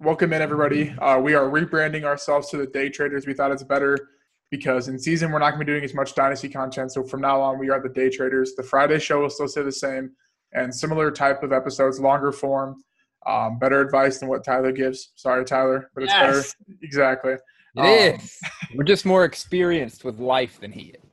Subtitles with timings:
[0.00, 0.90] Welcome in, everybody.
[0.98, 3.26] Uh, we are rebranding ourselves to the Day Traders.
[3.26, 3.98] We thought it's better
[4.50, 6.90] because in season we're not going to be doing as much dynasty content.
[6.92, 8.54] So from now on, we are the Day Traders.
[8.54, 10.12] The Friday show will still stay the same
[10.52, 12.82] and similar type of episodes, longer form,
[13.26, 15.12] um, better advice than what Tyler gives.
[15.16, 16.54] Sorry, Tyler, but it's Yes.
[16.54, 16.78] better.
[16.82, 17.32] Exactly.
[17.76, 18.40] It Um, is.
[18.74, 21.09] We're just more experienced with life than he is.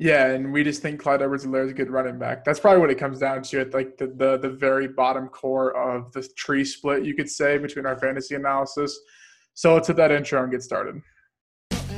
[0.00, 2.42] Yeah, and we just think Clyde Edwards-Helaire is a good running back.
[2.42, 5.76] That's probably what it comes down to at like the, the the very bottom core
[5.76, 8.98] of the tree split, you could say, between our fantasy analysis.
[9.52, 11.02] So let's hit that intro and get started.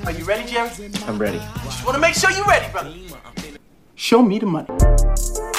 [0.05, 0.69] Are you ready, Jerry?
[1.07, 1.39] I'm ready.
[1.63, 2.93] Just want to make sure you're ready, brother.
[3.95, 5.52] Show me the money.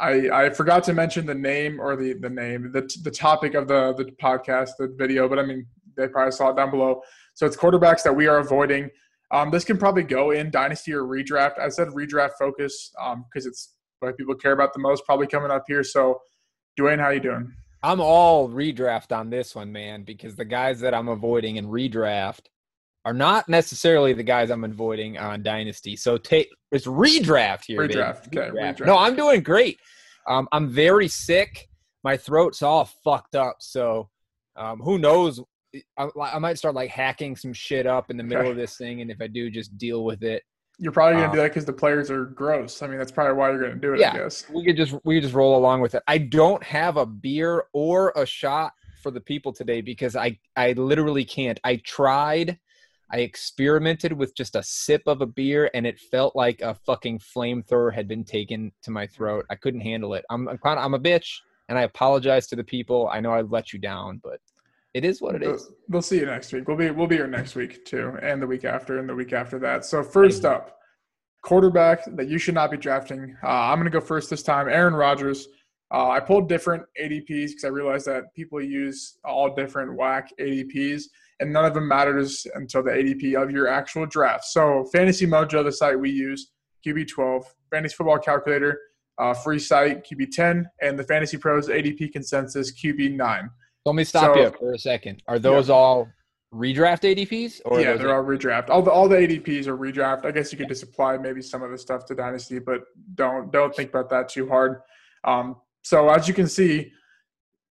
[0.00, 3.68] I, I forgot to mention the name or the, the name, the, the topic of
[3.68, 7.02] the, the podcast, the video, but I mean, they probably saw it down below.
[7.34, 8.90] So it's quarterbacks that we are avoiding.
[9.30, 11.58] Um, this can probably go in dynasty or redraft.
[11.60, 12.90] I said redraft focus
[13.28, 15.84] because it's what people care about the most, probably coming up here.
[15.84, 16.20] So,
[16.78, 17.52] Dwayne, how you doing?
[17.82, 22.46] I'm all redraft on this one, man, because the guys that I'm avoiding in redraft
[23.04, 25.96] are not necessarily the guys I'm avoiding on Dynasty.
[25.96, 27.80] So take it's redraft here.
[27.80, 28.86] Redraft, okay, redraft.
[28.86, 29.78] No, I'm doing great.
[30.28, 31.68] Um, I'm very sick.
[32.04, 33.56] My throat's all fucked up.
[33.60, 34.08] So
[34.56, 35.40] um, who knows?
[35.96, 38.50] I, I might start like hacking some shit up in the middle Okay.
[38.50, 40.42] of this thing, and if I do, just deal with it.
[40.78, 42.82] You're probably going to Uh, do that because the players are gross.
[42.82, 44.12] I mean, that's probably why you're going to do it, Yeah.
[44.12, 44.48] I guess.
[44.50, 46.02] we could just we could just roll along with it.
[46.08, 50.72] I don't have a beer or a shot for the people today because I I
[50.72, 51.58] literally can't.
[51.64, 52.58] I tried.
[53.12, 57.18] I experimented with just a sip of a beer and it felt like a fucking
[57.18, 59.46] flamethrower had been taken to my throat.
[59.50, 60.24] I couldn't handle it.
[60.30, 61.38] I'm I'm, kind of, I'm a bitch
[61.68, 63.08] and I apologize to the people.
[63.12, 64.40] I know I let you down, but
[64.92, 65.70] it is what it is.
[65.88, 66.66] We'll see you next week.
[66.66, 69.32] We'll be we'll be here next week too, and the week after, and the week
[69.32, 69.84] after that.
[69.84, 70.78] So first up,
[71.42, 73.36] quarterback that you should not be drafting.
[73.42, 74.68] Uh, I'm going to go first this time.
[74.68, 75.48] Aaron Rodgers.
[75.92, 81.04] Uh, I pulled different ADPs because I realized that people use all different whack ADPs,
[81.40, 84.44] and none of them matters until the ADP of your actual draft.
[84.44, 86.50] So Fantasy Mojo, the site we use,
[86.86, 88.78] QB12, Fantasy Football Calculator,
[89.18, 93.48] uh, free site QB10, and the Fantasy Pros ADP consensus QB9.
[93.86, 95.22] Let me stop So- you for a second.
[95.26, 96.08] Are those all
[96.54, 98.68] redraft ADPs or yeah, they're all redraft.
[98.70, 100.24] All the all the ADPs are redraft.
[100.26, 102.82] I guess you could just apply maybe some of the stuff to Dynasty, but
[103.14, 104.80] don't don't think about that too hard.
[105.24, 106.92] Um, so as you can see,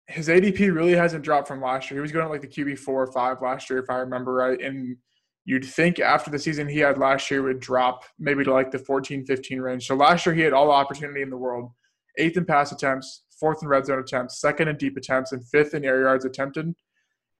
[0.07, 1.99] his ADP really hasn't dropped from last year.
[1.99, 4.59] He was going like the QB four or five last year, if I remember right.
[4.61, 4.95] And
[5.45, 8.79] you'd think after the season he had last year would drop maybe to like the
[8.79, 9.87] 14, 15 range.
[9.87, 11.71] So last year he had all the opportunity in the world.
[12.17, 15.73] Eighth in pass attempts, fourth in red zone attempts, second in deep attempts, and fifth
[15.73, 16.73] in air yards attempted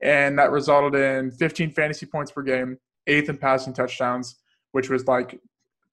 [0.02, 4.36] and that resulted in 15 fantasy points per game, eighth in passing touchdowns,
[4.72, 5.40] which was like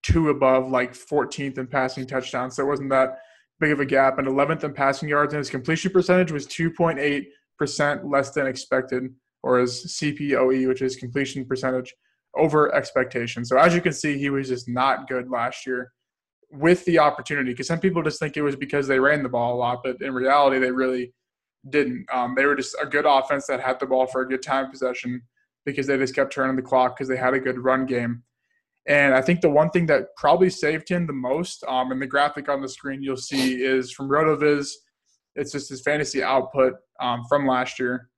[0.03, 2.55] two above like 14th in passing touchdowns.
[2.55, 3.19] So it wasn't that
[3.59, 4.17] big of a gap.
[4.17, 9.59] And 11th in passing yards, and his completion percentage was 2.8% less than expected, or
[9.59, 11.93] his CPOE, which is completion percentage
[12.35, 13.45] over expectation.
[13.45, 15.91] So as you can see, he was just not good last year
[16.51, 19.55] with the opportunity because some people just think it was because they ran the ball
[19.55, 21.13] a lot, but in reality, they really
[21.69, 22.05] didn't.
[22.13, 24.69] Um, they were just a good offense that had the ball for a good time
[24.69, 25.21] possession
[25.65, 28.23] because they just kept turning the clock because they had a good run game.
[28.87, 32.07] And I think the one thing that probably saved him the most, um, and the
[32.07, 34.69] graphic on the screen you'll see is from RotoViz.
[35.35, 38.09] It's just his fantasy output um, from last year.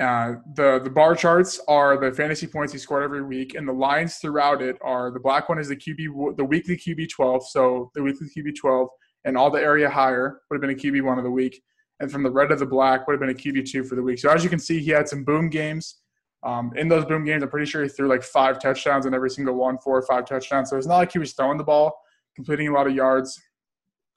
[0.00, 3.72] Uh, the the bar charts are the fantasy points he scored every week, and the
[3.72, 7.90] lines throughout it are the black one is the QB the weekly QB twelve, so
[7.94, 8.88] the weekly QB twelve,
[9.26, 11.60] and all the area higher would have been a QB one of the week,
[12.00, 14.02] and from the red to the black would have been a QB two for the
[14.02, 14.18] week.
[14.18, 15.99] So as you can see, he had some boom games.
[16.42, 19.30] Um, in those boom games, I'm pretty sure he threw like five touchdowns in every
[19.30, 20.70] single one, four or five touchdowns.
[20.70, 22.00] So it's not like he was throwing the ball,
[22.34, 23.40] completing a lot of yards,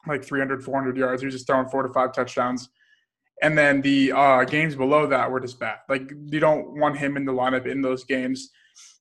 [0.08, 1.22] like 300, 400 yards.
[1.22, 2.70] He was just throwing four to five touchdowns.
[3.42, 5.80] And then the uh, games below that were just bad.
[5.90, 8.50] Like you don't want him in the lineup in those games.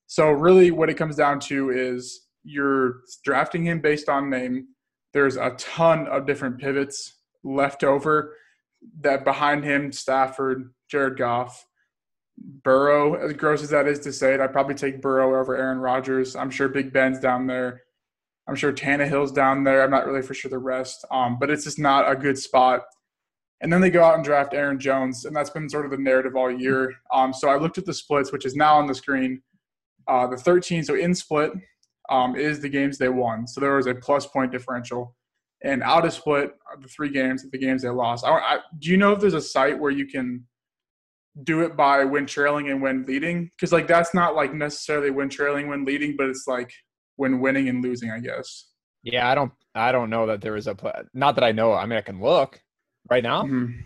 [0.07, 4.67] So really, what it comes down to is you're drafting him based on name.
[5.13, 8.35] There's a ton of different pivots left over.
[8.99, 11.65] That behind him, Stafford, Jared Goff,
[12.37, 13.15] Burrow.
[13.15, 16.35] As gross as that is to say it, I'd probably take Burrow over Aaron Rodgers.
[16.35, 17.81] I'm sure Big Ben's down there.
[18.47, 19.83] I'm sure Tannehill's down there.
[19.83, 22.81] I'm not really for sure the rest, um, but it's just not a good spot.
[23.61, 25.97] And then they go out and draft Aaron Jones, and that's been sort of the
[25.97, 26.93] narrative all year.
[27.13, 29.41] Um, so I looked at the splits, which is now on the screen.
[30.05, 31.53] Uh, the 13, so in split
[32.09, 33.47] um, is the games they won.
[33.47, 35.15] So there was a plus point differential.
[35.63, 36.51] And out of split,
[36.81, 38.25] the three games, the games they lost.
[38.25, 40.45] I, I, do you know if there's a site where you can
[41.41, 45.29] do it by when trailing and when leading because like that's not like necessarily when
[45.29, 46.71] trailing when leading but it's like
[47.15, 48.67] when winning and losing i guess.
[49.01, 51.73] Yeah i don't i don't know that there is a play not that i know
[51.73, 52.61] i mean i can look
[53.09, 53.43] right now.
[53.43, 53.79] Mm-hmm.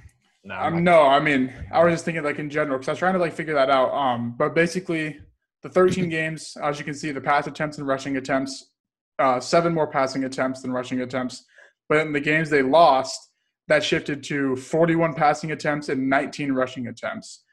[0.43, 2.99] no, um, no i mean i was just thinking like in general because i was
[2.99, 5.17] trying to like figure that out um but basically
[5.63, 8.71] the 13 games as you can see the pass attempts and rushing attempts
[9.19, 11.45] uh seven more passing attempts than rushing attempts
[11.87, 13.26] but in the games they lost
[13.67, 17.43] that shifted to 41 passing attempts and 19 rushing attempts.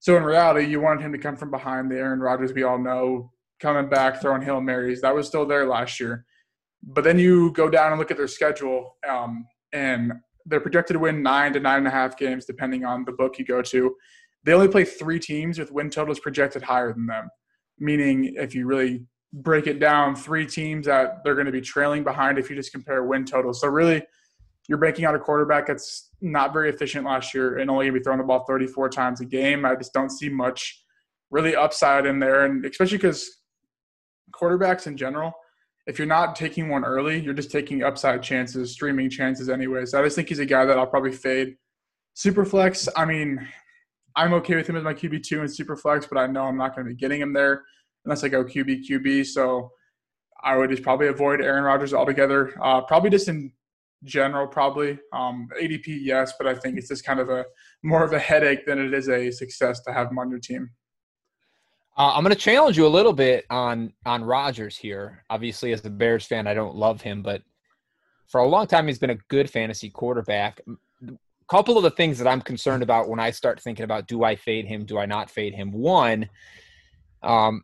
[0.00, 2.78] So in reality, you wanted him to come from behind the Aaron Rodgers we all
[2.78, 3.30] know,
[3.60, 5.00] coming back, throwing Hail Marys.
[5.00, 6.26] That was still there last year.
[6.82, 10.12] But then you go down and look at their schedule, um, and
[10.44, 13.38] they're projected to win nine to nine and a half games, depending on the book
[13.38, 13.94] you go to.
[14.44, 17.30] They only play three teams with win totals projected higher than them.
[17.78, 22.02] Meaning, if you really break it down, three teams that they're going to be trailing
[22.02, 23.60] behind if you just compare win totals.
[23.60, 24.02] So really–
[24.68, 28.00] you're banking out a quarterback that's not very efficient last year and only going to
[28.00, 29.64] be throwing the ball 34 times a game.
[29.64, 30.84] I just don't see much
[31.30, 33.38] really upside in there, and especially because
[34.32, 35.32] quarterbacks in general,
[35.86, 39.84] if you're not taking one early, you're just taking upside chances, streaming chances anyway.
[39.84, 41.56] So I just think he's a guy that I'll probably fade.
[42.16, 43.46] Superflex, I mean,
[44.14, 46.76] I'm okay with him as my QB two and Superflex, but I know I'm not
[46.76, 47.62] going to be getting him there
[48.04, 49.26] unless I go QB QB.
[49.26, 49.70] So
[50.44, 52.52] I would just probably avoid Aaron Rodgers altogether.
[52.62, 53.52] Uh, probably just in
[54.04, 54.98] general probably.
[55.12, 57.44] Um, adp yes but i think it's just kind of a
[57.82, 60.70] more of a headache than it is a success to have him on your team.
[61.96, 65.24] Uh, i'm going to challenge you a little bit on on rodgers here.
[65.30, 67.42] Obviously as a bears fan i don't love him but
[68.28, 70.60] for a long time he's been a good fantasy quarterback.
[71.06, 71.12] A
[71.48, 74.34] couple of the things that i'm concerned about when i start thinking about do i
[74.34, 75.70] fade him do i not fade him?
[75.70, 76.28] One
[77.22, 77.62] um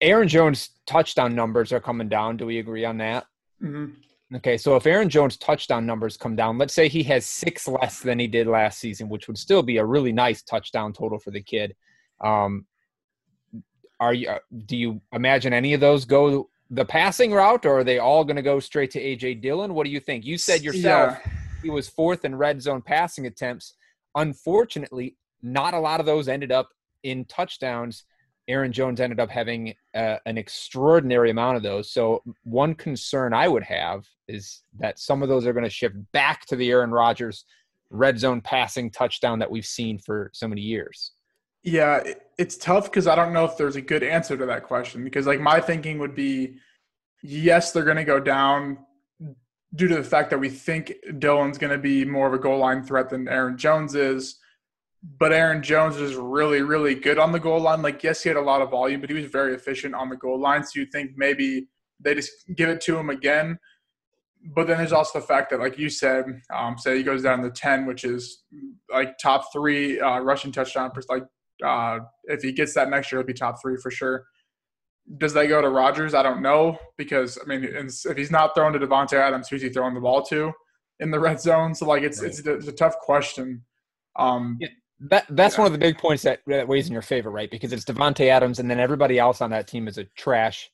[0.00, 2.36] aaron jones touchdown numbers are coming down.
[2.36, 3.26] Do we agree on that?
[3.62, 3.92] Mm-hmm.
[4.34, 8.00] Okay, so if Aaron Jones' touchdown numbers come down, let's say he has six less
[8.00, 11.30] than he did last season, which would still be a really nice touchdown total for
[11.30, 11.74] the kid.
[12.22, 12.66] Um,
[14.00, 14.28] are you?
[14.28, 18.24] Uh, do you imagine any of those go the passing route, or are they all
[18.24, 19.74] going to go straight to AJ Dillon?
[19.74, 20.24] What do you think?
[20.24, 21.32] You said yourself yeah.
[21.62, 23.74] he was fourth in red zone passing attempts.
[24.14, 26.68] Unfortunately, not a lot of those ended up
[27.02, 28.04] in touchdowns.
[28.48, 31.90] Aaron Jones ended up having uh, an extraordinary amount of those.
[31.90, 35.96] So one concern I would have is that some of those are going to shift
[36.12, 37.44] back to the Aaron Rodgers
[37.90, 41.12] red zone passing touchdown that we've seen for so many years.
[41.62, 42.02] Yeah,
[42.36, 45.02] it's tough because I don't know if there's a good answer to that question.
[45.04, 46.56] Because like my thinking would be,
[47.22, 48.78] yes, they're going to go down
[49.74, 52.58] due to the fact that we think Dillon's going to be more of a goal
[52.58, 54.36] line threat than Aaron Jones is
[55.18, 57.82] but Aaron Jones is really, really good on the goal line.
[57.82, 60.16] Like, yes, he had a lot of volume, but he was very efficient on the
[60.16, 60.64] goal line.
[60.64, 61.68] So you think maybe
[62.00, 63.58] they just give it to him again.
[64.54, 67.42] But then there's also the fact that, like you said, um, say he goes down
[67.42, 68.44] to 10, which is
[68.92, 70.90] like top three uh, rushing touchdown.
[71.08, 71.24] Like,
[71.64, 74.24] uh, if he gets that next year, it'll be top three for sure.
[75.18, 76.14] Does that go to Rodgers?
[76.14, 79.68] I don't know because I mean, if he's not throwing to Davante Adams, who's he
[79.68, 80.50] throwing the ball to
[81.00, 81.74] in the red zone?
[81.74, 82.30] So like, it's right.
[82.30, 83.64] it's, it's, a tough question.
[84.16, 84.68] Um, yeah
[85.10, 85.62] that that's yeah.
[85.62, 87.50] one of the big points that, that weighs in your favor, right?
[87.50, 90.70] Because it's Davante Adams, and then everybody else on that team is a trash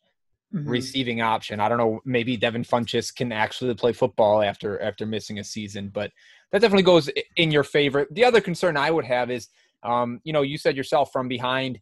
[0.55, 0.69] mm-hmm.
[0.69, 1.61] receiving option.
[1.61, 2.01] I don't know.
[2.05, 6.13] Maybe Devin Funchess can actually play football after after missing a season, but
[6.53, 8.07] that definitely goes in your favor.
[8.11, 9.49] The other concern I would have is,
[9.83, 11.81] um, you know, you said yourself from behind.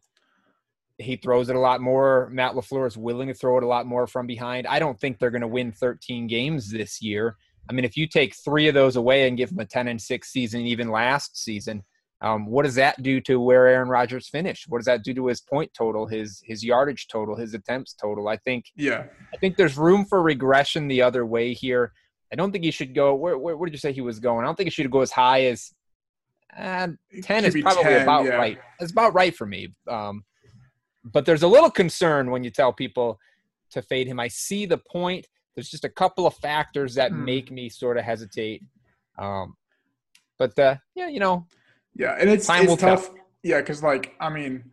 [0.97, 2.29] He throws it a lot more.
[2.31, 4.67] Matt LaFleur is willing to throw it a lot more from behind.
[4.67, 7.37] I don't think they're going to win 13 games this year.
[7.69, 10.01] I mean, if you take three of those away and give them a 10 and
[10.01, 11.83] 6 season, even last season,
[12.21, 14.65] um, what does that do to where Aaron Rodgers finished?
[14.67, 18.27] What does that do to his point total, his his yardage total, his attempts total?
[18.27, 21.93] I think yeah, I think there's room for regression the other way here.
[22.31, 23.15] I don't think he should go.
[23.15, 24.43] Where, where, where did you say he was going?
[24.43, 25.73] I don't think he should go as high as
[26.57, 26.89] uh,
[27.23, 28.31] ten is probably 10, about yeah.
[28.31, 28.59] right.
[28.79, 29.73] It's about right for me.
[29.87, 30.23] Um,
[31.05, 33.17] but there's a little concern when you tell people
[33.71, 34.19] to fade him.
[34.19, 35.25] I see the point.
[35.55, 37.23] There's just a couple of factors that hmm.
[37.23, 38.63] make me sort of hesitate.
[39.17, 39.55] Um,
[40.37, 41.47] but uh, yeah, you know,
[41.95, 43.07] yeah, and it's Time it's tough.
[43.07, 43.15] Tell.
[43.43, 44.71] Yeah, because like I mean,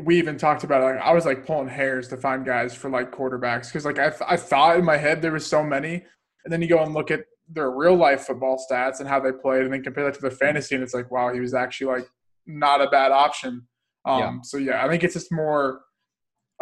[0.00, 0.96] we even talked about it.
[0.96, 4.10] Like, I was like pulling hairs to find guys for like quarterbacks because like I
[4.10, 6.04] th- I thought in my head there was so many,
[6.44, 9.32] and then you go and look at their real life football stats and how they
[9.32, 11.92] played, and then compare that to the fantasy, and it's like wow, he was actually
[11.92, 12.08] like
[12.46, 13.66] not a bad option.
[14.04, 14.36] Um, yeah.
[14.42, 15.82] So yeah, I think it's just more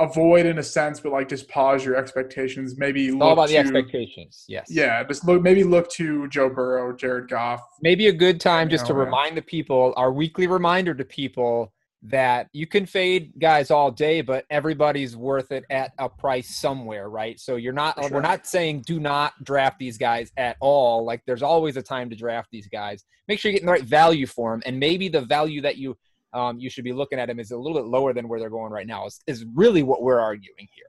[0.01, 2.79] avoid in a sense, but like just pause your expectations.
[2.79, 4.45] Maybe it's all about to, the expectations.
[4.49, 4.67] Yes.
[4.71, 5.43] Yeah, just look.
[5.43, 7.63] Maybe look to Joe Burrow, Jared Goff.
[7.83, 11.73] Maybe a good time just know, to remind the people, our weekly reminder to people
[12.03, 17.11] that you can fade guys all day, but everybody's worth it at a price somewhere,
[17.11, 17.39] right?
[17.39, 18.01] So you're not.
[18.01, 18.11] Sure.
[18.11, 21.05] We're not saying do not draft these guys at all.
[21.05, 23.05] Like there's always a time to draft these guys.
[23.29, 25.97] Make sure you're getting the right value for them, and maybe the value that you
[26.33, 28.51] um, you should be looking at him is a little bit lower than where they're
[28.51, 29.07] going right now.
[29.07, 30.87] Is, is really what we're arguing here.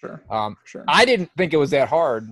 [0.00, 0.22] Sure.
[0.30, 0.84] Um, sure.
[0.88, 2.30] I didn't think it was that hard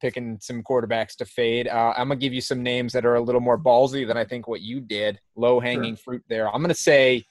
[0.00, 1.68] picking some quarterbacks to fade.
[1.68, 4.24] Uh, I'm gonna give you some names that are a little more ballsy than I
[4.24, 5.20] think what you did.
[5.36, 6.02] Low hanging sure.
[6.04, 6.52] fruit there.
[6.52, 7.24] I'm gonna say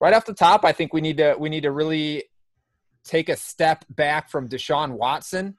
[0.00, 2.24] right off the top, I think we need to we need to really
[3.04, 5.56] take a step back from Deshaun Watson.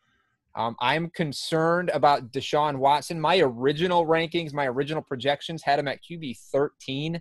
[0.55, 3.19] Um, I'm concerned about Deshaun Watson.
[3.19, 7.19] My original rankings, my original projections had him at QB 13.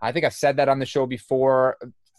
[0.00, 1.76] I think I've said that on the show before.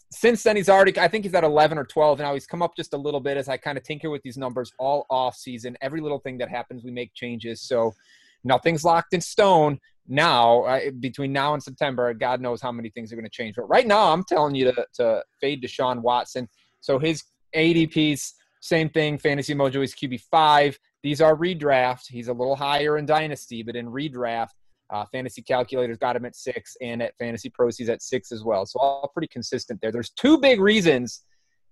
[0.10, 2.34] Since then, he's already, I think he's at 11 or 12 now.
[2.34, 4.72] He's come up just a little bit as I kind of tinker with these numbers
[4.80, 5.78] all off season.
[5.82, 7.62] Every little thing that happens, we make changes.
[7.62, 7.94] So
[8.44, 10.64] nothing's locked in stone now.
[10.64, 13.56] Uh, between now and September, God knows how many things are going to change.
[13.58, 16.48] But right now, I'm telling you to, to fade Deshaun Watson.
[16.80, 18.32] So his ADPs
[18.62, 20.76] same thing, Fantasy Mojo is QB5.
[21.04, 22.08] These are redraft.
[22.10, 24.50] He's a little higher in Dynasty, but in redraft,
[24.90, 28.44] uh, Fantasy Calculator's got him at six, and at Fantasy Pros, he's at six as
[28.44, 28.66] well.
[28.66, 29.92] So all pretty consistent there.
[29.92, 31.24] There's two big reasons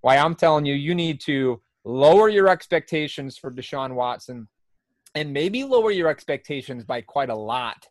[0.02, 4.48] why I'm telling you you need to lower your expectations for Deshaun Watson
[5.14, 7.88] and maybe lower your expectations by quite a lot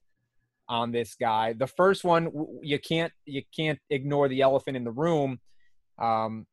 [0.68, 1.54] on this guy.
[1.54, 2.30] The first one
[2.62, 5.40] you can't you can't ignore the elephant in the room.
[5.98, 6.46] Um,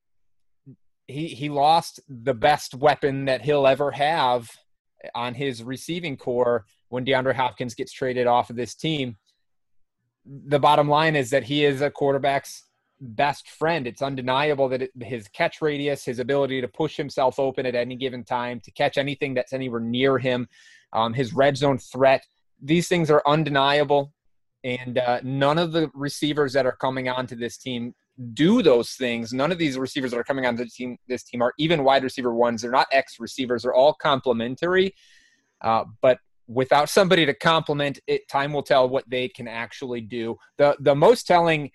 [1.06, 4.48] he he lost the best weapon that he'll ever have
[5.14, 9.16] on his receiving core when DeAndre Hopkins gets traded off of this team.
[10.26, 12.64] The bottom line is that he is a quarterback's
[13.00, 13.86] best friend.
[13.86, 17.96] It's undeniable that it, his catch radius, his ability to push himself open at any
[17.96, 20.46] given time, to catch anything that's anywhere near him,
[20.92, 22.26] um, his red zone threat,
[22.60, 24.12] these things are undeniable.
[24.62, 27.94] And uh, none of the receivers that are coming onto this team
[28.34, 29.32] do those things.
[29.32, 32.04] None of these receivers that are coming onto the team, this team are even wide
[32.04, 32.60] receiver ones.
[32.60, 33.62] They're not X receivers.
[33.62, 34.94] They're all complementary.
[35.62, 40.36] Uh, but without somebody to complement it, time will tell what they can actually do.
[40.58, 41.70] The the most telling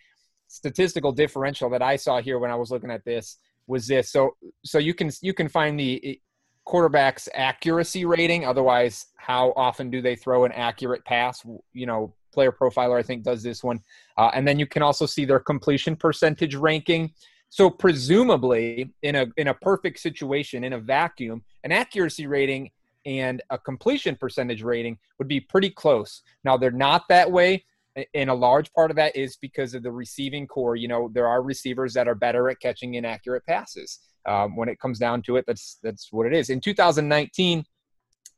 [0.47, 4.11] statistical differential that I saw here when I was looking at this was this.
[4.11, 6.19] So so you can you can find the
[6.65, 8.45] quarterback's accuracy rating.
[8.45, 11.45] Otherwise, how often do they throw an accurate pass?
[11.73, 13.79] You know, Player Profiler, I think, does this one.
[14.17, 17.11] Uh, and then you can also see their completion percentage ranking.
[17.49, 22.71] So presumably, in a in a perfect situation, in a vacuum, an accuracy rating
[23.07, 26.21] and a completion percentage rating would be pretty close.
[26.43, 27.65] Now they're not that way,
[28.13, 30.75] and a large part of that is because of the receiving core.
[30.75, 33.99] You know, there are receivers that are better at catching inaccurate passes.
[34.27, 36.49] Um, when it comes down to it, that's that's what it is.
[36.49, 37.63] In 2019,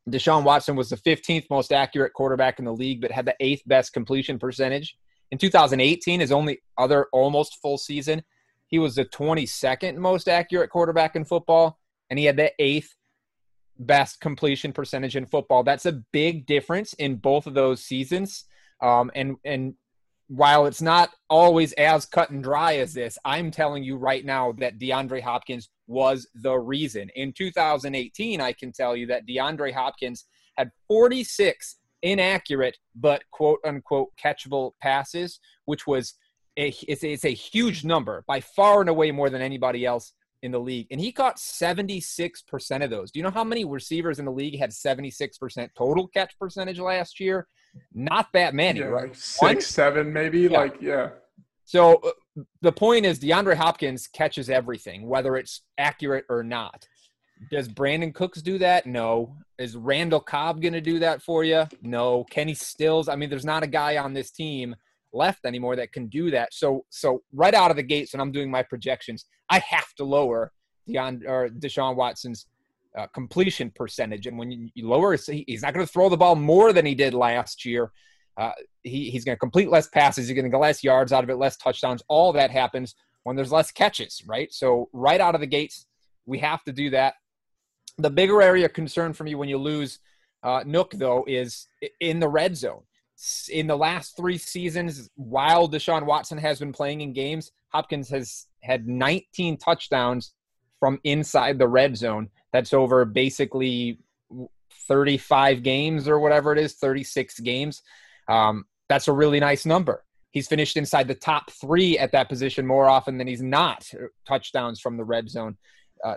[0.07, 3.63] Deshaun Watson was the 15th most accurate quarterback in the league, but had the eighth
[3.65, 4.95] best completion percentage.
[5.31, 8.23] In 2018, his only other almost full season,
[8.67, 12.95] he was the 22nd most accurate quarterback in football, and he had the eighth
[13.79, 15.63] best completion percentage in football.
[15.63, 18.45] That's a big difference in both of those seasons.
[18.81, 19.73] Um, and and
[20.27, 24.51] while it's not always as cut and dry as this, I'm telling you right now
[24.59, 27.09] that DeAndre Hopkins was the reason.
[27.15, 34.09] In 2018, I can tell you that DeAndre Hopkins had 46 inaccurate but quote unquote
[34.23, 36.13] catchable passes, which was
[36.57, 40.13] a, it's, a, it's a huge number by far and away more than anybody else
[40.41, 40.87] in the league.
[40.91, 43.11] And he caught 76% of those.
[43.11, 47.19] Do you know how many receivers in the league had 76% total catch percentage last
[47.19, 47.47] year?
[47.93, 49.07] Not that many, yeah, right?
[49.09, 49.61] Like six, One?
[49.61, 50.41] seven, maybe.
[50.41, 50.57] Yeah.
[50.57, 51.09] Like, yeah.
[51.65, 56.87] So uh, the point is, DeAndre Hopkins catches everything, whether it's accurate or not.
[57.51, 58.85] Does Brandin Cooks do that?
[58.85, 59.35] No.
[59.57, 61.65] Is Randall Cobb going to do that for you?
[61.81, 62.25] No.
[62.25, 63.07] Kenny Stills.
[63.07, 64.75] I mean, there's not a guy on this team
[65.13, 66.53] left anymore that can do that.
[66.53, 70.03] So, so right out of the gates, when I'm doing my projections, I have to
[70.03, 70.51] lower
[70.87, 72.45] Deion or Deshaun Watson's
[72.97, 74.27] uh, completion percentage.
[74.27, 76.95] And when you, you lower, he's not going to throw the ball more than he
[76.95, 77.91] did last year.
[78.37, 78.51] Uh,
[78.83, 80.27] he, he's going to complete less passes.
[80.27, 82.01] He's going to get less yards out of it, less touchdowns.
[82.07, 84.51] All that happens when there's less catches, right?
[84.53, 85.87] So right out of the gates,
[86.25, 87.15] we have to do that.
[87.97, 89.99] The bigger area of concern for me when you lose
[90.41, 91.67] uh, Nuk, though, is
[91.99, 92.83] in the red zone.
[93.51, 98.47] In the last three seasons, while Deshaun Watson has been playing in games, Hopkins has
[98.61, 100.33] had 19 touchdowns
[100.79, 102.29] from inside the red zone.
[102.53, 103.99] That's over basically
[104.87, 107.81] 35 games or whatever it is, 36 games.
[108.29, 110.05] Um, that's a really nice number.
[110.31, 114.05] He's finished inside the top three at that position more often than he's not uh,
[114.27, 115.57] touchdowns from the red zone.
[116.03, 116.15] Uh,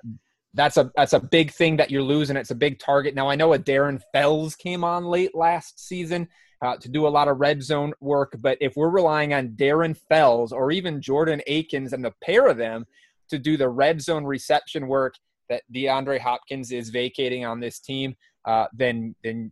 [0.55, 2.37] that's a that's a big thing that you're losing.
[2.37, 3.15] It's a big target.
[3.15, 6.29] Now I know a Darren Fells came on late last season
[6.63, 9.97] uh, to do a lot of red zone work, but if we're relying on Darren
[10.09, 12.87] Fells or even Jordan Akins and the pair of them
[13.29, 15.15] to do the red zone reception work
[15.49, 18.15] that DeAndre Hopkins is vacating on this team,
[18.45, 19.51] uh, then then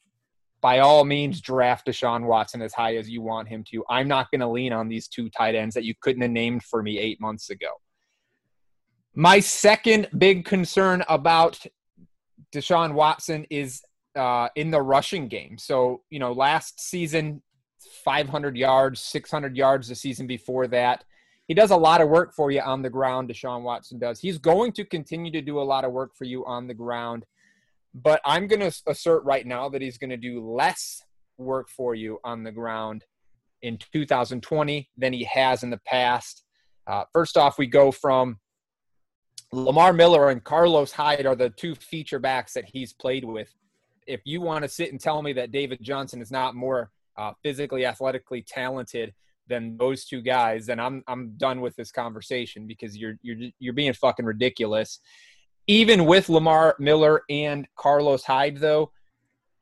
[0.61, 3.83] by all means draft Deshaun Watson as high as you want him to.
[3.89, 6.63] I'm not going to lean on these two tight ends that you couldn't have named
[6.65, 7.69] for me eight months ago.
[9.15, 11.59] My second big concern about
[12.53, 13.83] Deshaun Watson is
[14.17, 15.59] uh, in the rushing game.
[15.59, 17.43] So, you know, last season,
[18.05, 21.05] 500 yards, 600 yards the season before that.
[21.47, 24.21] He does a lot of work for you on the ground, Deshaun Watson does.
[24.21, 27.25] He's going to continue to do a lot of work for you on the ground.
[27.93, 31.03] But I'm going to assert right now that he's going to do less
[31.39, 33.05] work for you on the ground
[33.63, 36.45] in 2020 than he has in the past.
[36.87, 38.39] Uh, first off, we go from
[39.53, 43.53] Lamar Miller and Carlos Hyde are the two feature backs that he's played with.
[44.11, 47.33] If you want to sit and tell me that David Johnson is not more uh,
[47.43, 49.15] physically, athletically talented
[49.49, 53.75] than those two guys, then I'm I'm done with this conversation because you're you're you're
[53.75, 55.01] being fucking ridiculous
[55.71, 58.91] even with Lamar Miller and Carlos Hyde, though,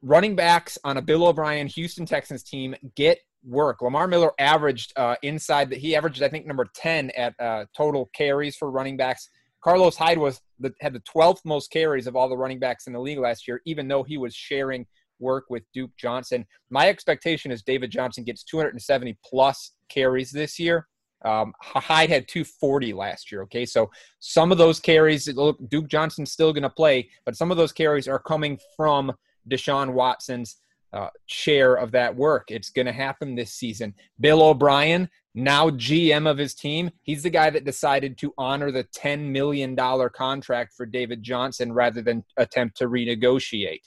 [0.00, 3.82] running backs on a Bill O'Brien Houston Texans team get work.
[3.82, 8.08] Lamar Miller averaged uh, inside that he averaged, I think, number 10 at uh, total
[8.14, 9.28] carries for running backs.
[9.62, 12.92] Carlos Hyde was the, had the 12th most carries of all the running backs in
[12.92, 14.86] the league last year, even though he was sharing
[15.20, 16.46] work with Duke Johnson.
[16.70, 20.86] My expectation is David Johnson gets 270 plus carries this year.
[21.24, 23.42] Um, Hyde had 240 last year.
[23.42, 27.50] Okay, so some of those carries, look, Duke Johnson's still going to play, but some
[27.50, 29.12] of those carries are coming from
[29.50, 30.58] Deshaun Watson's
[30.92, 32.50] uh, share of that work.
[32.50, 33.95] It's going to happen this season.
[34.21, 38.85] Bill O'Brien, now GM of his team, he's the guy that decided to honor the
[38.85, 43.83] $10 million contract for David Johnson rather than attempt to renegotiate.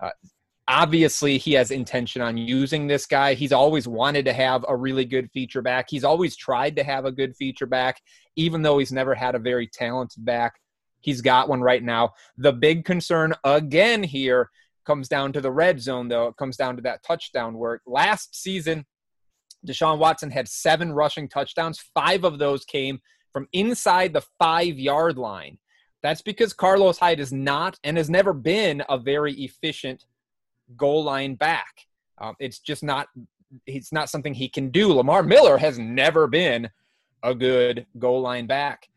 [0.00, 0.10] Uh,
[0.68, 3.34] obviously he has intention on using this guy.
[3.34, 5.86] He's always wanted to have a really good feature back.
[5.88, 8.00] He's always tried to have a good feature back,
[8.34, 10.54] even though he's never had a very talented back.
[11.00, 12.14] He's got one right now.
[12.36, 14.50] The big concern again here
[14.86, 16.28] comes down to the red zone, though.
[16.28, 17.82] It comes down to that touchdown work.
[17.86, 18.86] Last season,
[19.66, 21.84] Deshaun Watson had seven rushing touchdowns.
[21.94, 23.00] Five of those came
[23.32, 25.58] from inside the five yard line.
[26.02, 30.06] That's because Carlos Hyde is not and has never been a very efficient
[30.76, 31.86] goal line back.
[32.18, 33.08] Um, it's just not
[33.66, 34.92] it's not something he can do.
[34.92, 36.70] Lamar Miller has never been
[37.22, 38.88] a good goal line back.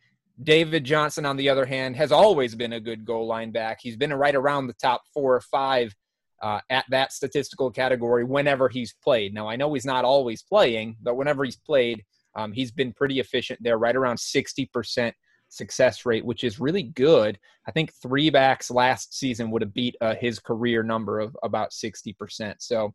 [0.41, 3.79] David Johnson, on the other hand, has always been a good goal line back.
[3.81, 5.93] He's been right around the top four or five
[6.41, 9.33] uh, at that statistical category whenever he's played.
[9.33, 12.03] Now, I know he's not always playing, but whenever he's played,
[12.35, 15.11] um, he's been pretty efficient there, right around 60%
[15.49, 17.37] success rate, which is really good.
[17.67, 21.71] I think three backs last season would have beat uh, his career number of about
[21.71, 22.55] 60%.
[22.59, 22.93] So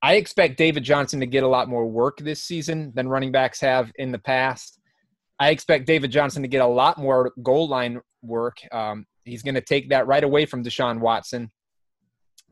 [0.00, 3.60] I expect David Johnson to get a lot more work this season than running backs
[3.60, 4.80] have in the past.
[5.42, 8.58] I expect David Johnson to get a lot more goal line work.
[8.70, 11.50] Um, he's going to take that right away from Deshaun Watson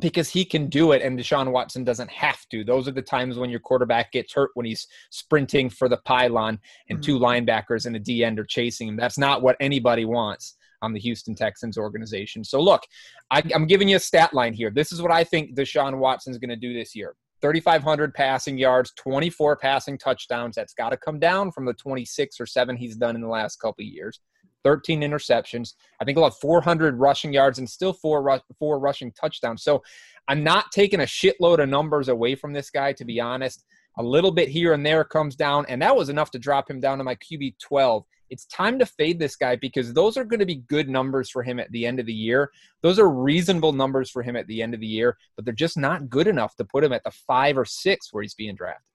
[0.00, 2.64] because he can do it and Deshaun Watson doesn't have to.
[2.64, 6.58] Those are the times when your quarterback gets hurt when he's sprinting for the pylon
[6.88, 7.04] and mm-hmm.
[7.12, 8.96] two linebackers and a D end are chasing him.
[8.96, 12.42] That's not what anybody wants on the Houston Texans organization.
[12.42, 12.82] So look,
[13.30, 14.70] I, am giving you a stat line here.
[14.70, 17.14] This is what I think Deshaun Watson's going to do this year.
[17.40, 20.56] 3,500 passing yards, 24 passing touchdowns.
[20.56, 23.56] That's got to come down from the 26 or 7 he's done in the last
[23.56, 24.20] couple years.
[24.64, 25.74] 13 interceptions.
[26.00, 29.62] I think he'll have 400 rushing yards and still four four rushing touchdowns.
[29.62, 29.82] So
[30.28, 33.64] I'm not taking a shitload of numbers away from this guy, to be honest.
[34.00, 36.80] A little bit here and there comes down, and that was enough to drop him
[36.80, 38.02] down to my QB 12.
[38.30, 41.42] It's time to fade this guy because those are going to be good numbers for
[41.42, 42.50] him at the end of the year.
[42.80, 45.76] Those are reasonable numbers for him at the end of the year, but they're just
[45.76, 48.86] not good enough to put him at the five or six where he's being drafted.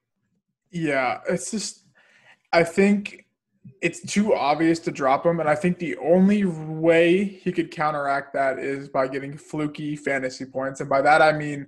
[0.72, 1.86] Yeah, it's just,
[2.52, 3.28] I think
[3.84, 5.40] it's too obvious to drop him.
[5.40, 10.46] And I think the only way he could counteract that is by getting fluky fantasy
[10.46, 10.80] points.
[10.80, 11.68] And by that, I mean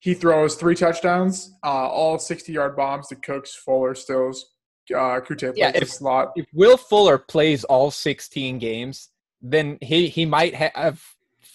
[0.00, 4.52] he throws three touchdowns, uh, all 60 yard bombs to Cooks, Fuller, Stills,
[4.90, 6.32] uh, Kute yeah, if, slot.
[6.36, 9.10] If Will Fuller plays all 16 games,
[9.40, 11.00] then he, he might have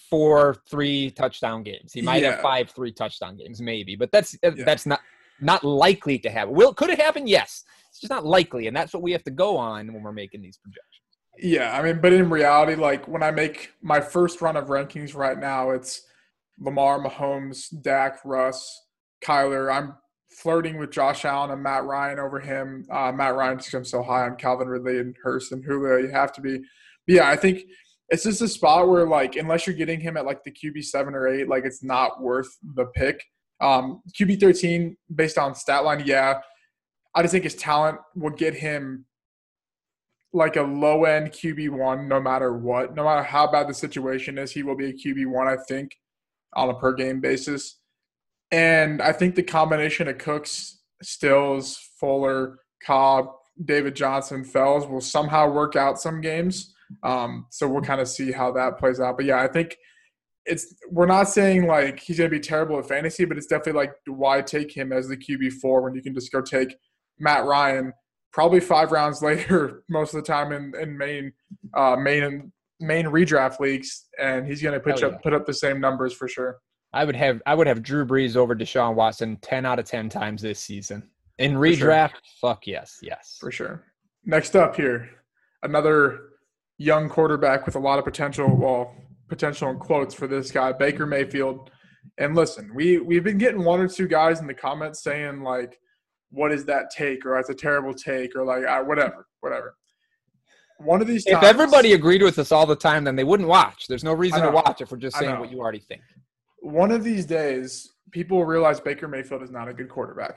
[0.08, 1.92] four three touchdown games.
[1.92, 2.32] He might yeah.
[2.32, 3.96] have five three touchdown games, maybe.
[3.96, 4.50] But that's yeah.
[4.64, 5.00] that's not
[5.40, 6.54] not likely to happen.
[6.54, 7.26] Will could it happen?
[7.26, 7.64] Yes.
[7.90, 10.42] It's just not likely, and that's what we have to go on when we're making
[10.42, 10.82] these projections.
[11.38, 15.14] Yeah, I mean, but in reality, like when I make my first run of rankings
[15.14, 16.02] right now, it's
[16.58, 18.86] Lamar, Mahomes, Dak, Russ,
[19.22, 19.72] Kyler.
[19.72, 19.94] I'm
[20.30, 22.86] flirting with Josh Allen and Matt Ryan over him.
[22.90, 25.98] Uh, Matt Ryan just comes so high on Calvin Ridley and Hurst and Julio.
[25.98, 26.58] You have to be.
[26.58, 27.62] But yeah, I think
[28.08, 31.14] it's just a spot where like unless you're getting him at like the QB seven
[31.14, 33.22] or eight, like it's not worth the pick.
[33.60, 36.40] Um, QB thirteen based on stat line, yeah.
[37.14, 39.06] I just think his talent will get him
[40.32, 44.36] like a low end QB one, no matter what, no matter how bad the situation
[44.36, 45.48] is, he will be a QB one.
[45.48, 45.96] I think
[46.56, 47.78] on a per game basis.
[48.50, 53.26] And I think the combination of Cooks, Stills, Fuller, Cobb,
[53.64, 56.74] David Johnson, Fells will somehow work out some games.
[57.02, 59.16] Um, so we'll kind of see how that plays out.
[59.16, 59.76] But yeah, I think
[60.44, 63.80] it's we're not saying like he's going to be terrible at fantasy, but it's definitely
[63.80, 66.76] like why take him as the QB four when you can just go take
[67.18, 67.92] Matt Ryan
[68.32, 71.32] probably five rounds later most of the time in in main
[71.74, 75.22] uh, main main redraft leagues, and he's going to put Hell up yeah.
[75.22, 76.58] put up the same numbers for sure.
[76.92, 80.08] I would have I would have Drew Brees over Deshaun Watson ten out of ten
[80.08, 81.10] times this season.
[81.38, 81.60] In sure.
[81.60, 83.36] redraft, fuck yes, yes.
[83.40, 83.84] For sure.
[84.24, 85.10] Next up here,
[85.62, 86.30] another
[86.78, 88.54] young quarterback with a lot of potential.
[88.54, 88.94] Well,
[89.28, 91.70] potential in quotes for this guy, Baker Mayfield.
[92.18, 95.78] And listen, we we've been getting one or two guys in the comments saying like,
[96.30, 99.76] "What is that take?" or "That's a terrible take," or like, ah, "Whatever, whatever."
[100.78, 103.86] One of these If everybody agreed with us all the time, then they wouldn't watch.
[103.88, 106.02] There's no reason to watch if we're just saying what you already think.
[106.60, 110.36] one of these days, people will realize Baker Mayfield is not a good quarterback.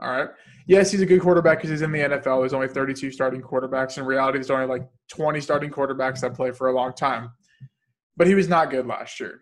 [0.00, 0.28] All right.
[0.66, 2.40] Yes, he's a good quarterback because he's in the NFL.
[2.40, 3.96] There's only 32 starting quarterbacks.
[3.96, 7.30] In reality, there's only like 20 starting quarterbacks that play for a long time.
[8.16, 9.40] But he was not good last year.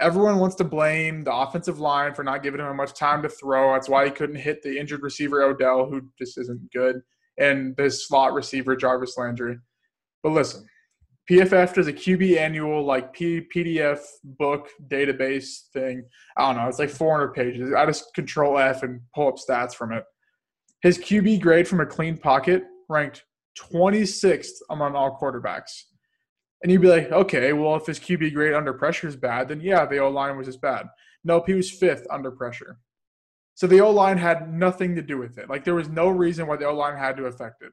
[0.00, 3.72] Everyone wants to blame the offensive line for not giving him much time to throw.
[3.72, 7.02] That's why he couldn't hit the injured receiver Odell, who just isn't good,
[7.38, 9.58] and this slot receiver Jarvis Landry.
[10.22, 10.66] But listen,
[11.30, 16.02] PFF does a QB annual like P- PDF book database thing.
[16.36, 16.68] I don't know.
[16.68, 17.72] It's like 400 pages.
[17.72, 20.04] I just control F and pull up stats from it.
[20.82, 23.24] His QB grade from a clean pocket ranked
[23.58, 25.84] 26th among all quarterbacks.
[26.62, 29.60] And you'd be like, okay, well, if his QB grade under pressure is bad, then
[29.60, 30.86] yeah, the O line was just bad.
[31.24, 32.78] Nope, he was fifth under pressure.
[33.54, 35.48] So the O line had nothing to do with it.
[35.48, 37.72] Like there was no reason why the O line had to affect it.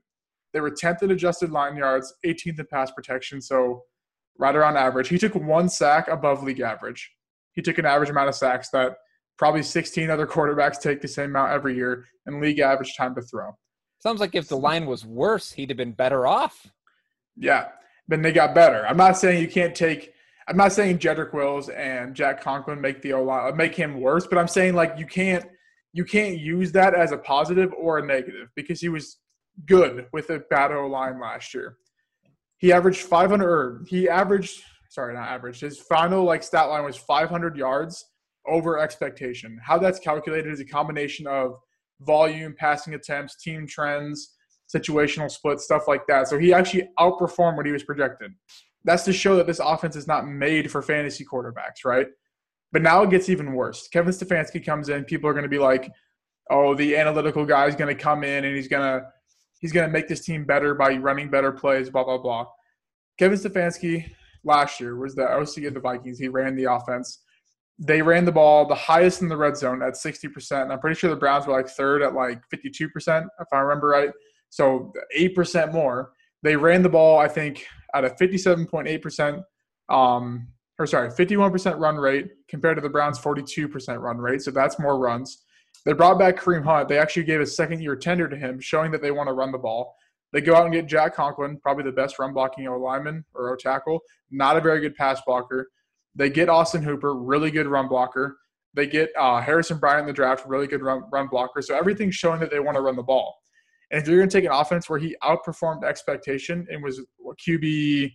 [0.57, 3.83] They were 10th in adjusted line yards, 18th in pass protection, so
[4.39, 5.07] right around average.
[5.07, 7.11] He took one sack above league average.
[7.51, 8.95] He took an average amount of sacks that
[9.37, 13.21] probably 16 other quarterbacks take the same amount every year, and league average time to
[13.21, 13.55] throw.
[13.99, 16.65] Sounds like if the line was worse, he'd have been better off.
[17.35, 17.67] Yeah,
[18.07, 18.83] then they got better.
[18.87, 20.11] I'm not saying you can't take.
[20.47, 24.01] I'm not saying Jedrick Wills and Jack Conklin make the O line uh, make him
[24.01, 25.45] worse, but I'm saying like you can't
[25.93, 29.17] you can't use that as a positive or a negative because he was
[29.65, 31.77] good with a bad O line last year.
[32.57, 33.45] He averaged 500.
[33.47, 35.61] Or he averaged sorry, not averaged.
[35.61, 38.05] His final like stat line was 500 yards
[38.47, 39.59] over expectation.
[39.63, 41.55] How that's calculated is a combination of
[42.01, 44.35] volume, passing attempts, team trends,
[44.73, 46.27] situational splits, stuff like that.
[46.27, 48.31] So he actually outperformed what he was projected.
[48.85, 52.07] That's to show that this offense is not made for fantasy quarterbacks, right?
[52.71, 53.87] But now it gets even worse.
[53.87, 55.91] Kevin Stefanski comes in, people are going to be like,
[56.49, 59.07] "Oh, the analytical guy is going to come in and he's going to
[59.59, 62.45] he's going to make this team better by running better plays, blah blah blah."
[63.17, 64.11] Kevin Stefanski
[64.43, 66.19] last year was the OC of the Vikings.
[66.19, 67.21] He ran the offense.
[67.79, 70.63] They ran the ball the highest in the red zone at 60%.
[70.63, 73.87] And I'm pretty sure the Browns were like third at like 52%, if I remember
[73.89, 74.09] right.
[74.49, 76.11] So 8% more.
[76.43, 79.43] They ran the ball, I think, at a 57.8%,
[79.89, 80.47] um,
[80.79, 84.41] or sorry, 51% run rate compared to the Browns' 42% run rate.
[84.41, 85.43] So that's more runs.
[85.87, 86.89] They brought back Kareem Hunt.
[86.89, 89.53] They actually gave a second year tender to him, showing that they want to run
[89.53, 89.95] the ball.
[90.33, 93.53] They go out and get Jack Conklin, probably the best run blocking O lineman or
[93.53, 95.69] O tackle, not a very good pass blocker.
[96.13, 98.37] They get Austin Hooper, really good run blocker.
[98.73, 101.61] They get uh, Harrison Bryant in the draft, really good run, run blocker.
[101.61, 103.33] So everything's showing that they want to run the ball.
[103.89, 107.01] And if you're going to take an offense where he outperformed expectation and was
[107.47, 108.11] QB,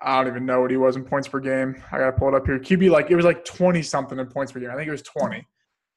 [0.00, 1.84] I don't even know what he was in points per game.
[1.92, 2.58] I got to pull it up here.
[2.58, 4.70] QB, like, it was like 20 something in points per game.
[4.70, 5.46] I think it was 20.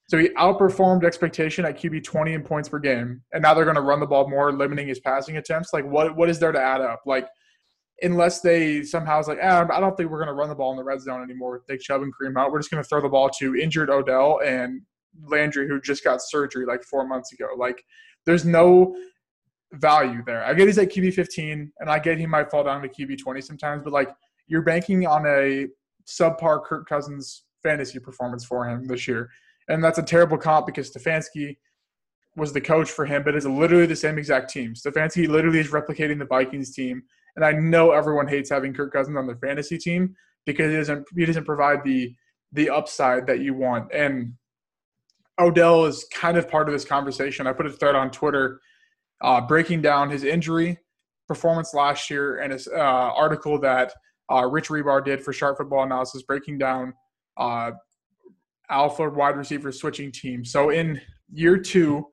[0.07, 3.21] So he outperformed expectation at QB 20 in points per game.
[3.33, 5.73] And now they're going to run the ball more, limiting his passing attempts.
[5.73, 7.01] Like, what what is there to add up?
[7.05, 7.27] Like,
[8.01, 10.71] unless they somehow is like, ah, I don't think we're going to run the ball
[10.71, 12.51] in the red zone anymore with Nick Chubb and Kareem out.
[12.51, 14.81] We're just going to throw the ball to injured Odell and
[15.23, 17.47] Landry, who just got surgery like four months ago.
[17.57, 17.83] Like,
[18.25, 18.95] there's no
[19.73, 20.43] value there.
[20.43, 23.17] I get he's at QB 15, and I get he might fall down to QB
[23.17, 24.09] 20 sometimes, but like,
[24.47, 25.67] you're banking on a
[26.05, 29.29] subpar Kirk Cousins fantasy performance for him this year.
[29.67, 31.57] And that's a terrible comp because Stefanski
[32.35, 34.73] was the coach for him, but it's literally the same exact team.
[34.73, 37.01] Stefanski literally is replicating the Vikings team.
[37.35, 41.05] And I know everyone hates having Kirk Cousins on their fantasy team because he doesn't
[41.15, 42.13] he doesn't provide the
[42.51, 43.91] the upside that you want.
[43.93, 44.33] And
[45.39, 47.47] Odell is kind of part of this conversation.
[47.47, 48.59] I put a thread on Twitter
[49.21, 50.77] uh, breaking down his injury
[51.27, 53.93] performance last year and his uh, article that
[54.31, 56.93] uh, Rich Hribar did for Sharp Football Analysis, breaking down
[57.37, 57.71] uh,
[58.69, 60.43] alpha wide receiver switching team.
[60.45, 61.01] So in
[61.31, 62.07] year two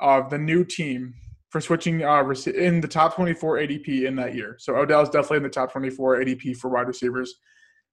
[0.00, 1.14] of the new team
[1.50, 2.24] for switching uh,
[2.54, 4.56] in the top 24 ADP in that year.
[4.58, 7.34] So Odell is definitely in the top 24 ADP for wide receivers.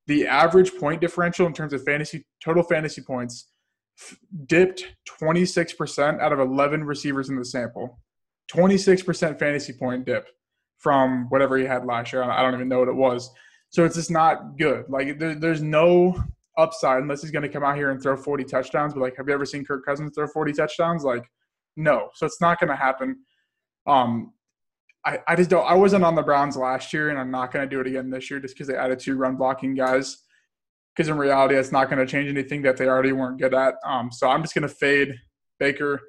[0.07, 3.49] The average point differential in terms of fantasy total fantasy points
[4.45, 4.85] dipped
[5.21, 7.99] 26% out of 11 receivers in the sample.
[8.51, 10.29] 26% fantasy point dip
[10.77, 12.23] from whatever he had last year.
[12.23, 13.29] I don't even know what it was.
[13.69, 14.85] So it's just not good.
[14.89, 16.15] Like there, there's no
[16.59, 18.93] upside unless he's going to come out here and throw 40 touchdowns.
[18.93, 21.03] But like, have you ever seen Kirk Cousins throw 40 touchdowns?
[21.03, 21.23] Like,
[21.77, 22.09] no.
[22.15, 23.17] So it's not going to happen.
[23.87, 24.33] Um,
[25.05, 25.65] I, I just don't.
[25.65, 28.09] I wasn't on the Browns last year, and I'm not going to do it again
[28.09, 30.17] this year just because they added two run blocking guys.
[30.95, 33.75] Because in reality, it's not going to change anything that they already weren't good at.
[33.85, 35.15] Um, so I'm just going to fade
[35.57, 36.01] Baker.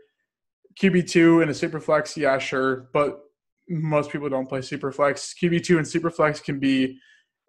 [0.81, 3.21] QB two in a super flex, yeah, sure, but
[3.69, 5.35] most people don't play super flex.
[5.41, 6.99] QB two and super flex can be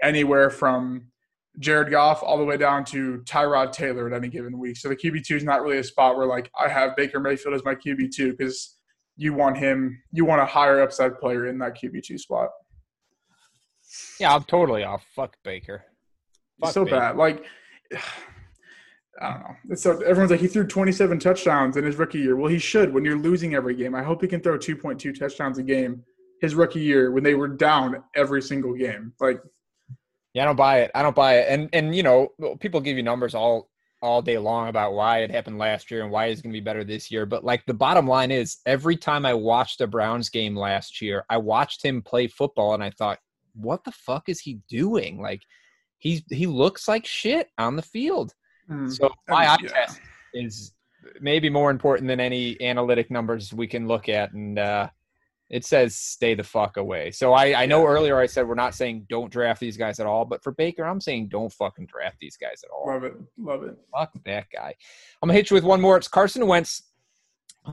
[0.03, 1.10] anywhere from
[1.59, 4.77] Jared Goff all the way down to Tyrod Taylor at any given week.
[4.77, 7.53] So the QB two is not really a spot where like I have Baker Mayfield
[7.53, 8.77] as my QB two because
[9.17, 12.49] you want him, you want a higher upside player in that QB two spot.
[14.19, 15.05] Yeah, I'm totally off.
[15.13, 15.83] Fuck Baker.
[16.61, 16.99] Fuck so Baker.
[16.99, 17.17] bad.
[17.17, 17.45] Like
[19.21, 19.75] I don't know.
[19.75, 22.37] So everyone's like he threw 27 touchdowns in his rookie year.
[22.37, 23.93] Well, he should when you're losing every game.
[23.93, 26.03] I hope he can throw 2.2 touchdowns a game
[26.39, 29.13] his rookie year when they were down every single game.
[29.19, 29.39] Like
[30.33, 30.91] yeah, I don't buy it.
[30.95, 31.47] I don't buy it.
[31.49, 33.69] And and you know, people give you numbers all
[34.01, 36.63] all day long about why it happened last year and why it's going to be
[36.63, 37.25] better this year.
[37.25, 41.23] But like the bottom line is, every time I watched a Browns game last year,
[41.29, 43.19] I watched him play football and I thought,
[43.53, 45.21] what the fuck is he doing?
[45.21, 45.41] Like
[45.99, 48.33] he's he looks like shit on the field.
[48.69, 49.69] Mm, so my eye yeah.
[49.69, 49.99] test
[50.33, 50.73] is
[51.19, 54.31] maybe more important than any analytic numbers we can look at.
[54.31, 54.89] And uh,
[55.51, 57.11] it says stay the fuck away.
[57.11, 60.07] So I, I know earlier I said we're not saying don't draft these guys at
[60.07, 62.87] all, but for Baker, I'm saying don't fucking draft these guys at all.
[62.87, 63.13] Love it.
[63.37, 63.77] Love it.
[63.93, 64.73] Fuck that guy.
[65.21, 65.97] I'm gonna hit you with one more.
[65.97, 66.83] It's Carson Wentz,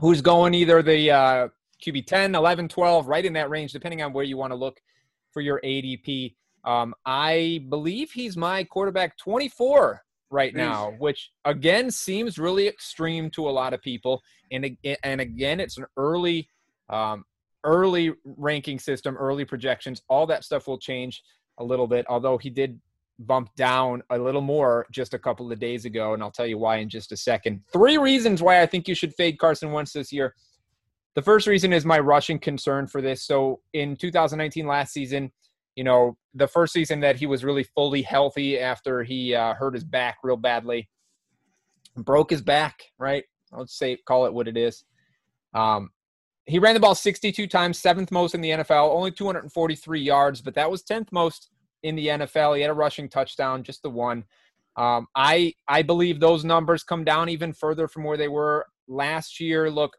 [0.01, 1.47] who's going either the uh,
[1.83, 4.81] QB 10, 11, 12, right in that range, depending on where you want to look
[5.31, 6.35] for your ADP.
[6.65, 13.47] Um, I believe he's my quarterback 24 right now, which again seems really extreme to
[13.47, 14.21] a lot of people.
[14.51, 16.49] And and again, it's an early
[16.89, 17.23] um,
[17.63, 21.23] early ranking system, early projections, all that stuff will change
[21.57, 22.05] a little bit.
[22.09, 22.79] Although he did
[23.19, 26.57] bump down a little more just a couple of days ago, and I'll tell you
[26.57, 27.61] why in just a second.
[27.71, 30.33] Three reasons why I think you should fade Carson Wentz this year.
[31.15, 33.23] The first reason is my rushing concern for this.
[33.23, 35.31] So in 2019, last season,
[35.75, 39.73] you know, the first season that he was really fully healthy after he uh, hurt
[39.73, 40.87] his back real badly,
[41.95, 43.23] broke his back, right?
[43.51, 44.83] Let's say, call it what it is.
[45.53, 45.89] Um,
[46.49, 50.55] he ran the ball 62 times, seventh most in the NFL, only 243 yards, but
[50.55, 51.49] that was 10th most
[51.83, 52.55] in the NFL.
[52.55, 54.23] He had a rushing touchdown, just the one.
[54.75, 59.39] Um, I I believe those numbers come down even further from where they were last
[59.39, 59.69] year.
[59.69, 59.97] Look,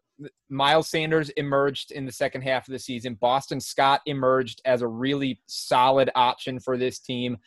[0.48, 3.14] Miles Sanders emerged in the second half of the season.
[3.14, 7.38] Boston Scott emerged as a really solid option for this team.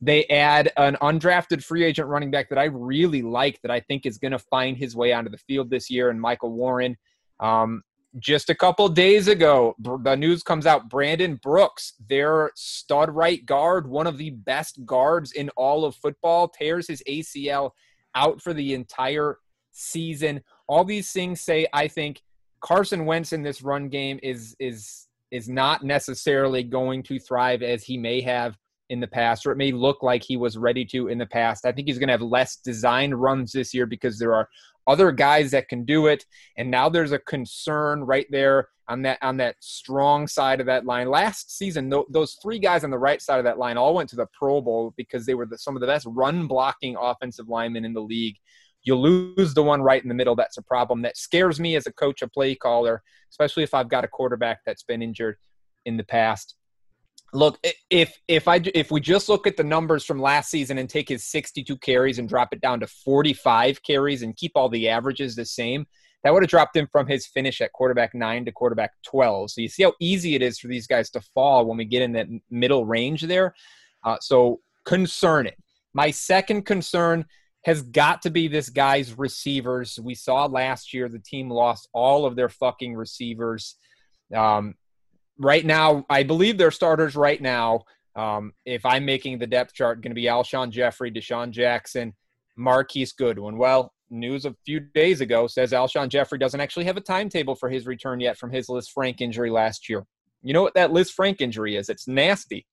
[0.00, 4.04] They add an undrafted free agent running back that I really like, that I think
[4.04, 6.96] is going to find his way onto the field this year, and Michael Warren.
[7.40, 7.82] Um,
[8.18, 13.88] just a couple days ago, the news comes out Brandon Brooks, their stud right guard,
[13.88, 17.70] one of the best guards in all of football, tears his ACL
[18.14, 19.38] out for the entire
[19.70, 20.42] season.
[20.68, 22.20] All these things say I think
[22.60, 27.82] Carson Wentz in this run game is is is not necessarily going to thrive as
[27.82, 28.56] he may have
[28.90, 31.64] in the past, or it may look like he was ready to in the past.
[31.64, 34.46] I think he's going to have less designed runs this year because there are
[34.86, 36.24] other guys that can do it.
[36.56, 40.84] And now there's a concern right there on that on that strong side of that
[40.84, 41.08] line.
[41.08, 44.10] Last season, th- those three guys on the right side of that line all went
[44.10, 47.48] to the Pro Bowl because they were the, some of the best run blocking offensive
[47.48, 48.36] linemen in the league.
[48.84, 50.34] You lose the one right in the middle.
[50.34, 53.88] That's a problem that scares me as a coach, a play caller, especially if I've
[53.88, 55.36] got a quarterback that's been injured
[55.86, 56.56] in the past
[57.32, 60.90] look if if i if we just look at the numbers from last season and
[60.90, 64.88] take his 62 carries and drop it down to 45 carries and keep all the
[64.88, 65.86] averages the same
[66.24, 69.60] that would have dropped him from his finish at quarterback 9 to quarterback 12 so
[69.60, 72.12] you see how easy it is for these guys to fall when we get in
[72.12, 73.54] that middle range there.
[74.04, 75.54] Uh, so concerning
[75.94, 77.24] my second concern
[77.64, 79.98] has got to be this guy's receivers.
[80.00, 83.76] We saw last year the team lost all of their fucking receivers.
[84.34, 84.74] Um,
[85.42, 90.00] right now, I believe their starters right now, um, if I'm making the depth chart,
[90.00, 92.14] going to be Alshon Jeffery, DeSean Jackson,
[92.56, 93.58] Marquise Goodwin.
[93.58, 97.70] Well, news a few days ago says Alshon Jeffery doesn't actually have a timetable for
[97.70, 100.04] his return yet from his Liz Lisfranc injury last year.
[100.42, 101.88] You know what that Liz Lisfranc injury is?
[101.88, 102.66] It's nasty.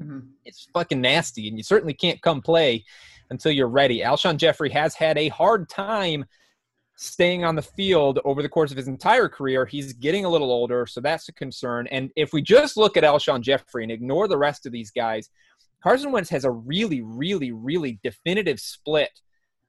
[0.00, 0.20] Mm-hmm.
[0.44, 2.84] It's fucking nasty, and you certainly can't come play
[3.30, 4.00] until you're ready.
[4.00, 6.24] Alshon Jeffery has had a hard time
[7.02, 9.66] staying on the field over the course of his entire career.
[9.66, 11.88] He's getting a little older, so that's a concern.
[11.88, 15.28] And if we just look at Alshon Jeffery and ignore the rest of these guys,
[15.82, 19.10] Carson Wentz has a really, really, really definitive split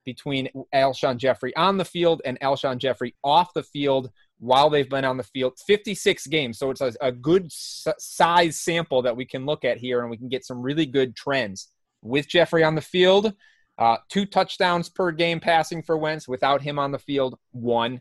[0.04, 5.04] between Alshon Jeffery on the field and Alshon Jeffery off the field while they've been
[5.04, 5.58] on the field.
[5.66, 6.58] 56 games.
[6.58, 10.18] So it's a, a good size sample that we can look at here and we
[10.18, 11.68] can get some really good trends.
[12.00, 13.32] With Jeffery on the field,
[13.78, 16.28] uh, two touchdowns per game passing for Wentz.
[16.28, 18.00] Without him on the field, one.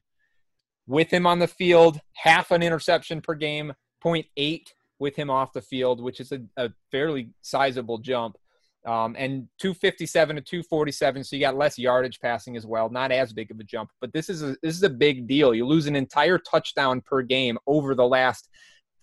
[0.88, 4.62] With him on the field, half an interception per game, 0.8
[4.99, 8.38] with him off the field, which is a, a fairly sizable jump.
[8.86, 12.89] Um, and 257 to 247, so you got less yardage passing as well.
[12.89, 15.53] Not as big of a jump, but this is a, this is a big deal.
[15.53, 18.49] You lose an entire touchdown per game over the last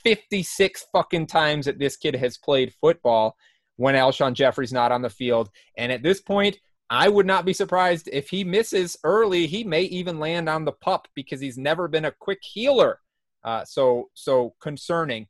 [0.05, 3.37] 56 fucking times that this kid has played football
[3.81, 5.49] when Alshon Jeffery's not on the field.
[5.79, 6.59] And at this point,
[6.91, 9.47] I would not be surprised if he misses early.
[9.47, 13.01] He may even land on the pup because he's never been a quick healer.
[13.43, 15.29] Uh, so so concerning.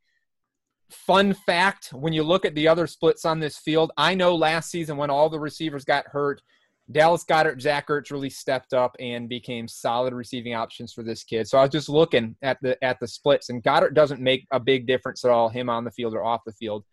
[0.90, 4.68] Fun fact when you look at the other splits on this field, I know last
[4.68, 6.42] season when all the receivers got hurt,
[6.90, 11.46] Dallas Goedert, Zach Ertz really stepped up and became solid receiving options for this kid.
[11.46, 14.58] So I was just looking at the at the splits, and Goedert doesn't make a
[14.58, 16.84] big difference at all, him on the field or off the field.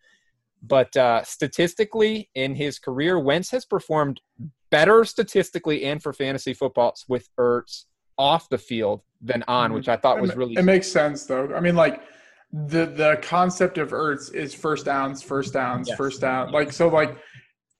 [0.62, 4.20] But uh, statistically, in his career, Wentz has performed
[4.70, 7.84] better statistically and for fantasy footballs with Ertz
[8.18, 9.74] off the field than on, mm-hmm.
[9.74, 10.54] which I thought was really.
[10.54, 11.54] It makes sense though.
[11.54, 12.02] I mean, like
[12.52, 15.96] the the concept of Ertz is first downs, first downs, yes.
[15.96, 16.50] first down.
[16.50, 17.16] Like so, like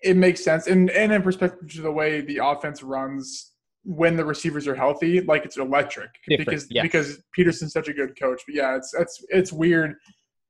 [0.02, 0.66] it makes sense.
[0.66, 3.52] And and in perspective to the way the offense runs
[3.84, 6.82] when the receivers are healthy, like it's electric Different, because yes.
[6.82, 8.42] because Pederson's such a good coach.
[8.46, 9.94] But yeah, it's it's it's weird.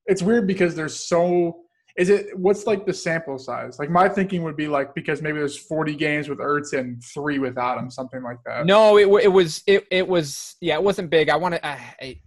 [0.06, 1.60] It's weird because there's so
[1.98, 3.80] is it what's like the sample size?
[3.80, 7.40] Like my thinking would be like because maybe there's 40 games with Ertz and three
[7.40, 8.66] without him, something like that.
[8.66, 11.28] No, it, it was it, it was yeah, it wasn't big.
[11.28, 11.76] I wanted uh,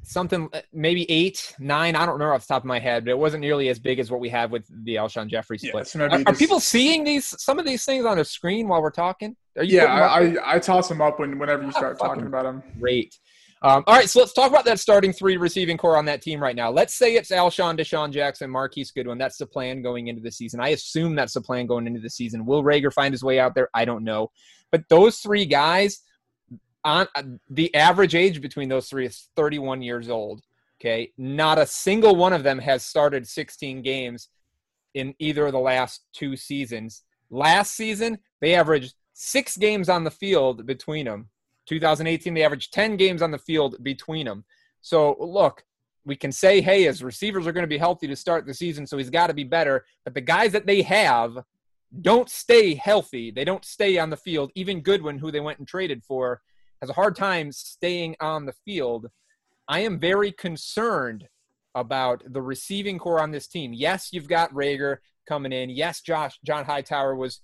[0.03, 1.95] something uh, maybe eight, nine.
[1.95, 3.99] I don't remember off the top of my head, but it wasn't nearly as big
[3.99, 5.89] as what we have with the Alshon Jeffery split.
[5.95, 8.81] Yeah, are, just, are, people seeing these some of these things on the screen while
[8.81, 9.37] we're talking?
[9.61, 12.61] yeah, I, I, I toss them up when whenever you start talking about them.
[12.77, 13.17] Great.
[13.63, 16.41] Um, all right, so let's talk about that starting three receiving core on that team
[16.41, 16.71] right now.
[16.71, 19.19] Let's say it's Alshon, DeSean Jackson, Marquise Goodwin.
[19.19, 20.59] That's the plan going into the season.
[20.59, 22.47] I assume that's the plan going into the season.
[22.47, 23.69] Will Reagor find his way out there?
[23.75, 24.31] I don't know.
[24.71, 26.01] But those three guys,
[26.83, 27.21] on uh,
[27.51, 30.41] the average age between those three is 31 years old.
[30.79, 34.29] Okay, not a single one of them has started 16 games
[34.95, 37.03] in either of the last two seasons.
[37.29, 41.29] Last season, they averaged six games on the field between them
[41.67, 44.43] 2018, they averaged 10 games on the field between them.
[44.81, 45.63] So, look,
[46.05, 48.87] we can say, hey, his receivers are going to be healthy to start the season,
[48.87, 49.85] so he's got to be better.
[50.03, 51.37] But the guys that they have
[52.01, 53.31] don't stay healthy.
[53.31, 54.51] They don't stay on the field.
[54.55, 56.41] Even Goodwin, who they went and traded for,
[56.81, 59.07] has a hard time staying on the field.
[59.67, 61.27] I am very concerned
[61.75, 63.73] about the receiving core on this team.
[63.73, 64.97] Yes, you've got Reagor
[65.27, 65.69] coming in.
[65.69, 67.41] Yes, Josh John Hightower was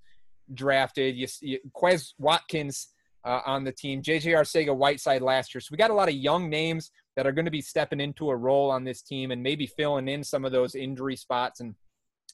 [0.53, 1.15] drafted.
[1.15, 2.87] You, you, Quez Watkins
[3.27, 4.01] uh, on the team.
[4.01, 5.61] JJ Arcega Whiteside last year.
[5.61, 8.29] So we got a lot of young names that are going to be stepping into
[8.29, 11.75] a role on this team and maybe filling in some of those injury spots and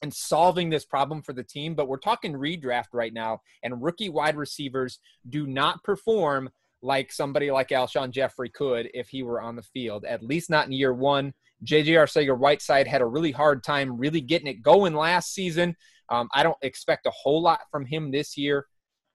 [0.02, 1.74] and solving this problem for the team.
[1.74, 6.50] But we're talking redraft right now, and rookie wide receivers do not perform
[6.82, 10.66] like somebody like Alshon Jeffery could if he were on the field, at least not
[10.66, 11.32] in year one.
[11.64, 15.74] JJ Arcega Whiteside had a really hard time really getting it going last season.
[16.10, 18.66] Um, I don't expect a whole lot from him this year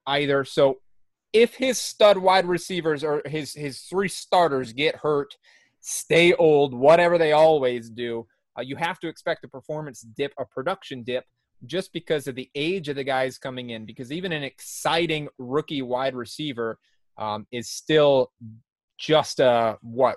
[0.06, 0.44] either.
[0.44, 0.78] So
[1.32, 5.36] if his stud wide receivers or his his three starters get hurt,
[5.80, 8.26] stay old, whatever they always do,
[8.58, 11.24] uh, you have to expect a performance dip, a production dip,
[11.66, 13.86] just because of the age of the guys coming in.
[13.86, 16.78] Because even an exciting rookie wide receiver
[17.16, 18.32] um, is still
[18.98, 20.16] just a what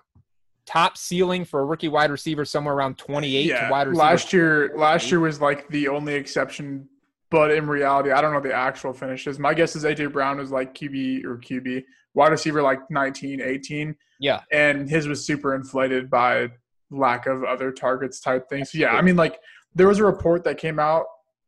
[0.66, 4.04] top ceiling for a rookie wide receiver somewhere around 28 yeah, wide receiver.
[4.04, 6.88] Last year last year was like the only exception
[7.34, 9.40] but in reality, I don't know the actual finishes.
[9.40, 13.96] My guess is AJ Brown was like QB or QB wide receiver like 19, 18.
[14.20, 14.42] Yeah.
[14.52, 16.50] And his was super inflated by
[16.92, 18.72] lack of other targets type things.
[18.72, 19.40] So yeah, I mean like
[19.74, 21.06] there was a report that came out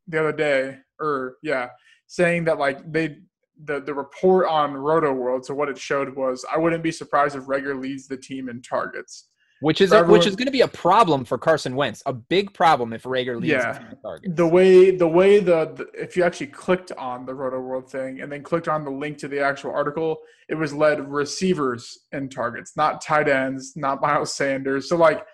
[0.08, 1.70] the other day or yeah,
[2.08, 3.18] saying that like they
[3.64, 7.44] the the report on Rotoworld, so what it showed was I wouldn't be surprised if
[7.44, 9.28] Reagor leads the team in targets
[9.66, 12.54] which is a, which is going to be a problem for Carson Wentz, a big
[12.54, 13.80] problem if Reagor leads yeah.
[14.04, 17.90] the The way the way the, the, if you actually clicked on the Roto World
[17.90, 21.98] thing and then clicked on the link to the actual article, it was led receivers
[22.12, 24.88] and targets, not tight ends, not Miles Sanders.
[24.88, 25.26] So like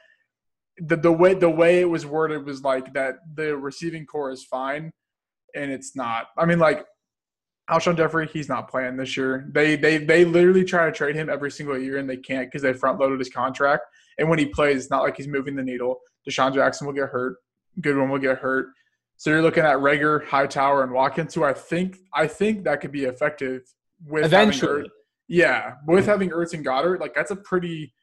[0.77, 4.45] the the way the way it was worded was like that the receiving core is
[4.45, 4.91] fine,
[5.55, 6.27] and it's not.
[6.37, 6.85] I mean like
[7.69, 9.49] Alshon Jeffery, he's not playing this year.
[9.51, 12.61] They they they literally try to trade him every single year and they can't because
[12.61, 13.83] they front loaded his contract.
[14.17, 15.99] And when he plays, it's not like he's moving the needle.
[16.27, 17.37] DeSean Jackson will get hurt.
[17.79, 18.67] Goodwin will get hurt.
[19.17, 22.91] So you're looking at Reagor, Hightower, and Watkins, who I think I think that could
[22.91, 23.61] be effective
[24.05, 24.71] with Eventually.
[24.71, 24.91] having
[25.27, 27.93] yeah, with having Ertz and Goedert, like that's a pretty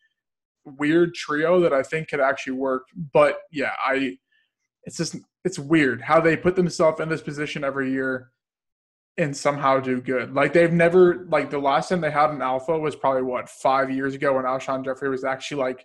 [0.64, 2.84] weird trio that I think could actually work.
[3.12, 4.16] But yeah, I
[4.84, 8.30] it's just it's weird how they put themselves in this position every year
[9.18, 10.32] and somehow do good.
[10.34, 13.90] Like they've never like the last time they had an alpha was probably what five
[13.90, 15.84] years ago when Alshon Jeffery was actually like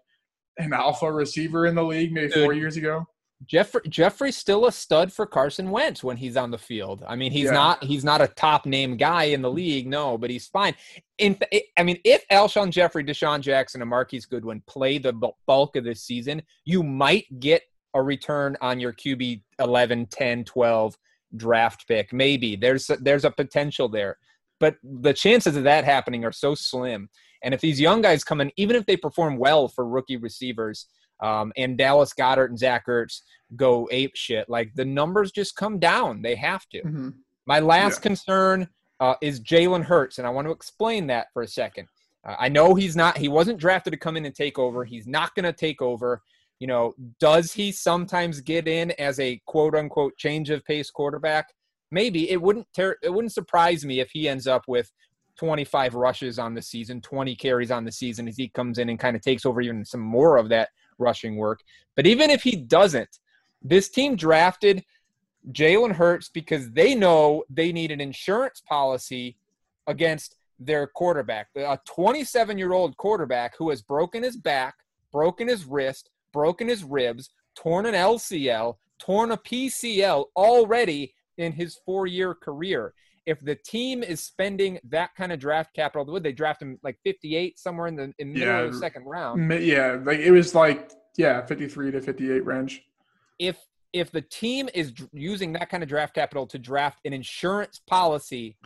[0.58, 2.62] an alpha receiver in the league, maybe four Dude.
[2.62, 3.06] years ago.
[3.46, 7.04] Jeffery Jeffery's still a stud for Carson Wentz when he's on the field.
[7.06, 7.52] I mean, he's Yeah.
[7.52, 10.76] not he's not a top name guy in the league, no, but he's fine.
[11.18, 11.38] In
[11.78, 15.14] I mean, if Alshon Jeffery, DeSean Jackson, and Marquise Goodwin play the
[15.46, 20.98] bulk of this season, you might get a return on your QB 11, 10, 12
[21.36, 22.14] draft pick.
[22.14, 24.18] Maybe there's a, there's a potential there,
[24.60, 27.10] but the chances of that happening are so slim.
[27.44, 30.88] And if these young guys come in, even if they perform well for rookie receivers,
[31.22, 33.22] um, and Dallas Goedert and Zach Ertz
[33.56, 36.22] go ape shit, like the numbers just come down.
[36.22, 36.82] They have to.
[36.82, 37.14] Mhm.
[37.46, 38.10] My last Yeah.
[38.10, 38.70] concern
[39.00, 41.88] uh, is Jalen Hurts, and I want to explain that for a second.
[42.26, 44.86] Uh, I know he's not, he wasn't drafted to come in and take over.
[44.86, 46.22] He's not going to take over.
[46.60, 51.48] You know, does he sometimes get in as a quote unquote change of pace quarterback?
[51.92, 54.90] Maybe it wouldn't ter- it wouldn't surprise me if he ends up with
[55.38, 59.00] 25 rushes on the season, 20 carries on the season as he comes in and
[59.00, 61.62] kind of takes over even some more of that rushing work.
[61.96, 63.20] But even if he doesn't,
[63.62, 64.84] this team drafted
[65.52, 69.38] Jalen Hurts because they know they need an insurance policy
[69.88, 74.76] against their quarterback, a 27 year old quarterback who has broken his back,
[75.12, 81.80] broken his wrist, broken his ribs, torn an LCL, torn a PCL already in his
[81.86, 82.94] four year career.
[83.26, 86.98] If the team is spending that kind of draft capital, would they draft him like
[87.04, 89.50] 58 somewhere in the in the middle of the second round?
[89.64, 92.84] Yeah, like it was like yeah, 53 to 58 range.
[93.40, 93.58] if
[93.94, 98.58] if the team is using that kind of draft capital to draft an insurance policy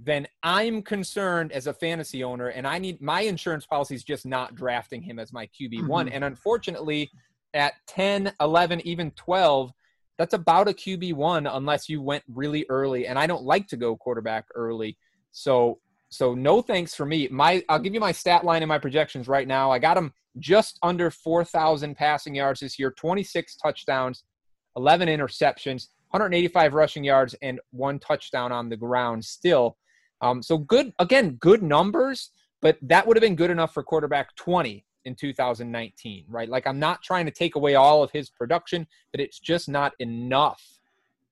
[0.00, 4.26] then i'm concerned as a fantasy owner and i need my insurance policy is just
[4.26, 6.10] not drafting him as my qb1 Mhm.
[6.12, 7.08] and unfortunately
[7.54, 9.70] at 10 11 even 12
[10.22, 13.96] that's about a qb1 unless you went really early and i don't like to go
[13.96, 14.96] quarterback early.
[15.32, 15.78] So
[16.10, 17.28] so no thanks for me.
[17.28, 19.70] My i'll give you my stat line and my projections right now.
[19.70, 24.24] I got him just under 4,000 passing yards this year, 26 touchdowns,
[24.76, 29.76] 11 interceptions, 185 rushing yards, and one touchdown on the ground still.
[30.22, 32.30] Um, so good, again, good numbers,
[32.62, 36.48] but that would have been good enough for quarterback 20 in 2019, right?
[36.48, 39.92] Like I'm not trying to take away all of his production, but it's just not
[39.98, 40.62] enough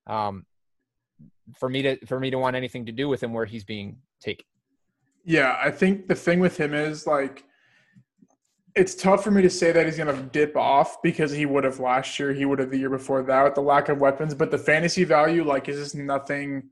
[0.06, 0.46] um,
[1.58, 3.98] for me to for me to want anything to do with him where he's being
[4.20, 4.44] taken.
[5.24, 7.44] Yeah, I think the thing with him is like
[8.74, 11.64] it's tough for me to say that he's going to dip off because he would
[11.64, 14.34] have last year, he would have the year before that with the lack of weapons.
[14.34, 16.68] But the fantasy value, like, is just nothing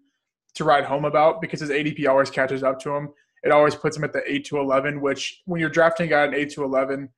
[0.55, 3.09] to write home about because his ADP always catches up to him.
[3.43, 6.25] It always puts him at the eight to eleven, which when you're drafting a guy
[6.25, 7.09] at eight to eleven,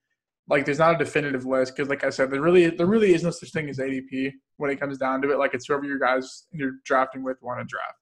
[0.48, 3.22] like there's not a definitive list because, like I said, there really there really is
[3.24, 5.38] no such thing as ADP when it comes down to it.
[5.38, 7.98] Like it's whoever your guys you're drafting with want to draft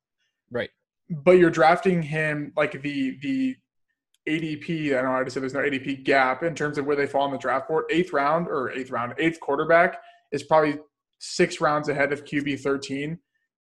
[0.51, 0.71] Right.
[1.11, 3.57] but you're drafting him like the the
[4.29, 4.89] ADP.
[4.89, 7.07] I don't know I already said there's no ADP gap in terms of where they
[7.07, 7.85] fall on the draft board.
[7.91, 10.01] Eighth round or eighth round, eighth quarterback
[10.33, 10.79] is probably
[11.19, 13.19] six rounds ahead of QB 13.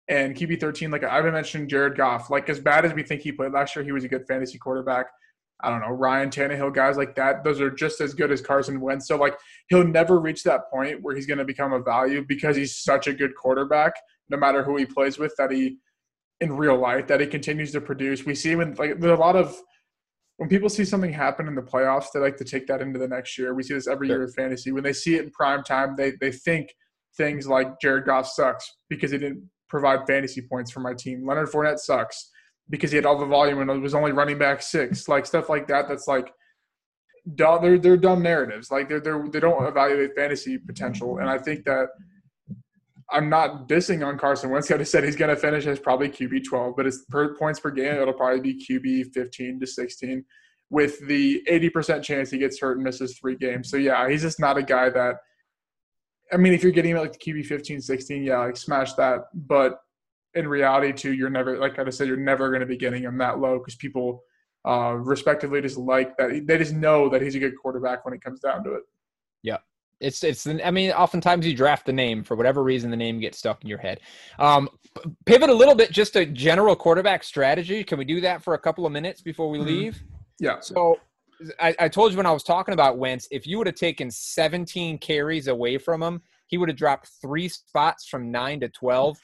[0.08, 2.30] And QB 13, like I've been mentioning, Jared Goff.
[2.30, 4.58] Like as bad as we think he played last year, he was a good fantasy
[4.58, 5.08] quarterback.
[5.62, 7.44] I don't know Ryan Tannehill, guys like that.
[7.44, 9.08] Those are just as good as Carson Wentz.
[9.08, 9.36] So like
[9.70, 13.08] he'll never reach that point where he's going to become a value because he's such
[13.08, 13.94] a good quarterback.
[14.30, 15.78] No matter who he plays with, that he
[16.42, 18.26] in real life that he continues to produce.
[18.26, 19.56] We see him in like there's a lot of
[20.38, 23.08] when people see something happen in the playoffs, they like to take that into the
[23.08, 23.54] next year.
[23.54, 24.18] We see this every Sure.
[24.18, 24.72] year with fantasy.
[24.74, 26.74] When they see it in prime time, they they think
[27.16, 31.26] things like Jared Goff sucks because he didn't provide fantasy points for my team.
[31.26, 32.32] Leonard Fournette sucks
[32.70, 35.50] because he had all the volume and it was only running back six, like stuff
[35.50, 35.88] like that.
[35.88, 36.32] That's like.
[37.28, 38.70] They're they're dumb narratives.
[38.70, 41.18] Like they're they're they don't evaluate fantasy potential.
[41.18, 41.88] And I think that
[43.12, 44.70] I'm not dissing on Carson Wentz.
[44.72, 47.60] I just said he's going to finish as probably QB 12, but his per points
[47.60, 50.24] per game, it'll probably be QB 15 to 16
[50.70, 53.70] with the 80% chance he gets hurt and misses three games.
[53.70, 55.16] So, yeah, he's just not a guy that,
[56.32, 59.26] I mean, if you're getting like the QB 15, 16, yeah, like smash that.
[59.34, 59.80] But
[60.34, 63.04] in reality, too, you're never, like I just said, you're never going to be getting
[63.04, 64.24] him that low because people
[64.68, 66.46] uh, respectively just like that.
[66.46, 68.84] They just know that he's a good quarterback when it comes down to it.
[69.44, 69.58] Yeah.
[70.02, 70.46] It's it's.
[70.46, 73.70] I mean, oftentimes you draft the name for whatever reason the name gets stuck in
[73.70, 74.02] your head.
[74.40, 74.68] Um,
[75.26, 77.82] pivot a little bit, just a general quarterback strategy.
[77.82, 79.66] Can we do that for a couple of minutes before we Mhm.
[79.66, 80.04] leave?
[80.38, 80.60] Yeah.
[80.60, 81.00] So,
[81.60, 84.10] I, I told you when I was talking about Wentz, if you would have taken
[84.10, 89.18] 17 carries away from him, he would have dropped three spots from nine to 12.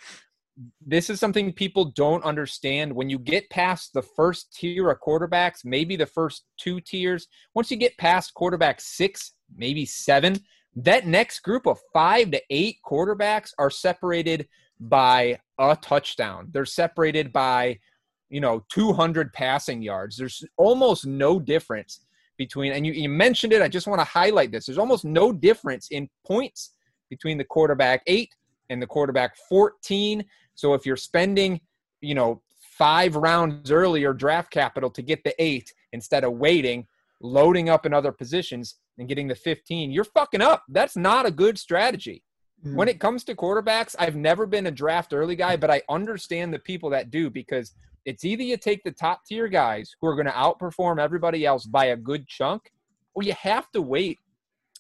[0.86, 2.94] this is something people don't understand.
[2.94, 7.72] When you get past the first tier of quarterbacks, maybe the first two tiers, once
[7.72, 10.40] you get past quarterback six, maybe seven,
[10.76, 14.48] that next group of five to eight quarterbacks are separated
[14.80, 16.50] by a touchdown.
[16.52, 17.80] They're separated by,
[18.32, 20.16] you know, 200 passing yards.
[20.16, 22.00] There's almost no difference
[22.38, 23.62] between, and you, you mentioned it.
[23.62, 24.66] I just want to highlight this.
[24.66, 26.72] There's almost no difference in points
[27.10, 28.34] between the quarterback eight
[28.70, 30.24] and the quarterback 14.
[30.56, 31.60] So if you're spending,
[32.00, 32.42] you know,
[32.78, 36.88] five rounds earlier draft capital to get the eight instead of waiting,
[37.20, 40.64] loading up in other positions and getting the 15, you're fucking up.
[40.70, 42.24] That's not a good strategy.
[42.66, 42.76] Mm.
[42.76, 46.54] When it comes to quarterbacks, I've never been a draft early guy, but I understand
[46.54, 47.74] the people that do because
[48.06, 51.66] it's either you take the top tier guys who are going to outperform everybody else
[51.66, 52.72] by a good chunk,
[53.14, 54.20] or you have to wait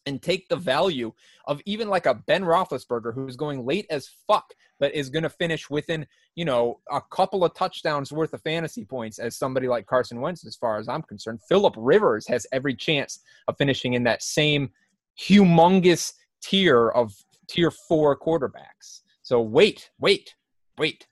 [0.07, 1.11] and take the value
[1.45, 4.45] of even like a Ben Roethlisberger who's going late as fuck,
[4.80, 8.84] but is going to finish within, you know, a couple of touchdowns worth of fantasy
[8.84, 11.39] points as somebody like Carson Wentz, as far as I'm concerned.
[11.47, 14.72] Philip Rivers has every chance of finishing in that same
[15.19, 17.13] humongous tier of
[17.47, 19.01] tier four quarterbacks.
[19.22, 20.34] So wait, wait,
[20.78, 21.05] wait.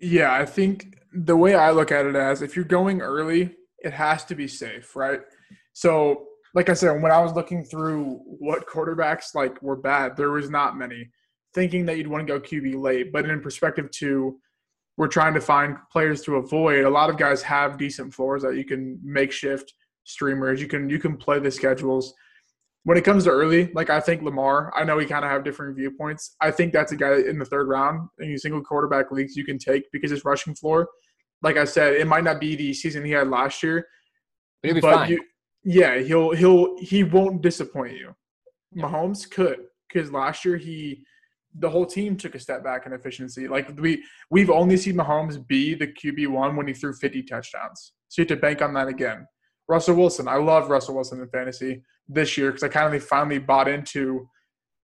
[0.00, 3.92] Yeah, I think the way I look at it as if you're going early, it
[3.92, 5.20] has to be safe, right?
[5.72, 10.30] So like I said, when I was looking through what quarterbacks like were bad, there
[10.30, 11.10] was not many.
[11.54, 14.38] Thinking that you'd want to go QB late, but in perspective to
[14.96, 16.84] we're trying to find players to avoid.
[16.84, 19.74] A lot of guys have decent floors that you can makeshift
[20.04, 20.60] streamers.
[20.60, 22.14] You can you can play the schedules.
[22.86, 25.42] When it comes to early, like I think Lamar, I know we kind of have
[25.42, 26.36] different viewpoints.
[26.40, 29.58] I think that's a guy in the third round in single quarterback leagues you can
[29.58, 30.86] take because his rushing floor,
[31.42, 33.88] like I said, it might not be the season he had last year,
[34.62, 35.20] but, but you,
[35.64, 38.14] yeah, he'll he'll he won't disappoint you.
[38.76, 41.02] Mahomes could because last year he
[41.58, 43.48] the whole team took a step back in efficiency.
[43.48, 47.94] Like we we've only seen Mahomes be the QB one when he threw 50 touchdowns.
[48.10, 49.26] So you have to bank on that again.
[49.68, 53.38] Russell Wilson, I love Russell Wilson in fantasy this year because I kind of finally
[53.38, 54.28] bought into.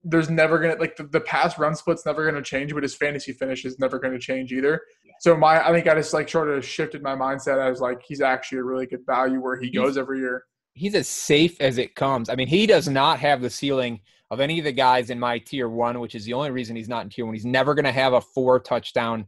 [0.04, 3.32] There's never gonna like the, the pass run split's never gonna change, but his fantasy
[3.32, 4.80] finish is never gonna change either.
[5.20, 8.20] So my I think I just like sort of shifted my mindset as like he's
[8.20, 10.44] actually a really good value where he goes every year
[10.78, 12.28] he's as safe as it comes.
[12.28, 14.00] I mean, he does not have the ceiling
[14.30, 16.88] of any of the guys in my tier one, which is the only reason he's
[16.88, 17.34] not in tier one.
[17.34, 19.26] He's never going to have a four touchdown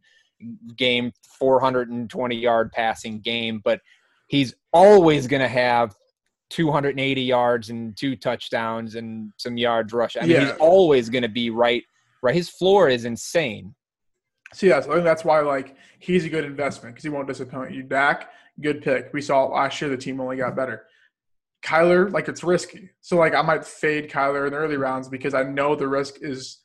[0.77, 3.81] game, 420 yard passing game, but
[4.31, 5.95] he's always going to have
[6.51, 10.17] 280 yards and two touchdowns and some yards rush.
[10.17, 10.41] I mean, yeah.
[10.47, 11.83] he's always going to be right.
[12.23, 13.75] Right, his floor is insane.
[14.53, 17.29] So yeah, so I think that's why like he's a good investment because he won't
[17.29, 17.83] disappoint you.
[17.83, 19.11] Dak, good pick.
[19.13, 20.85] We saw last year the team only got better.
[21.65, 22.91] Kyler, like it's risky.
[23.01, 26.17] So like I might fade Kyler in the early rounds because I know the risk
[26.21, 26.59] is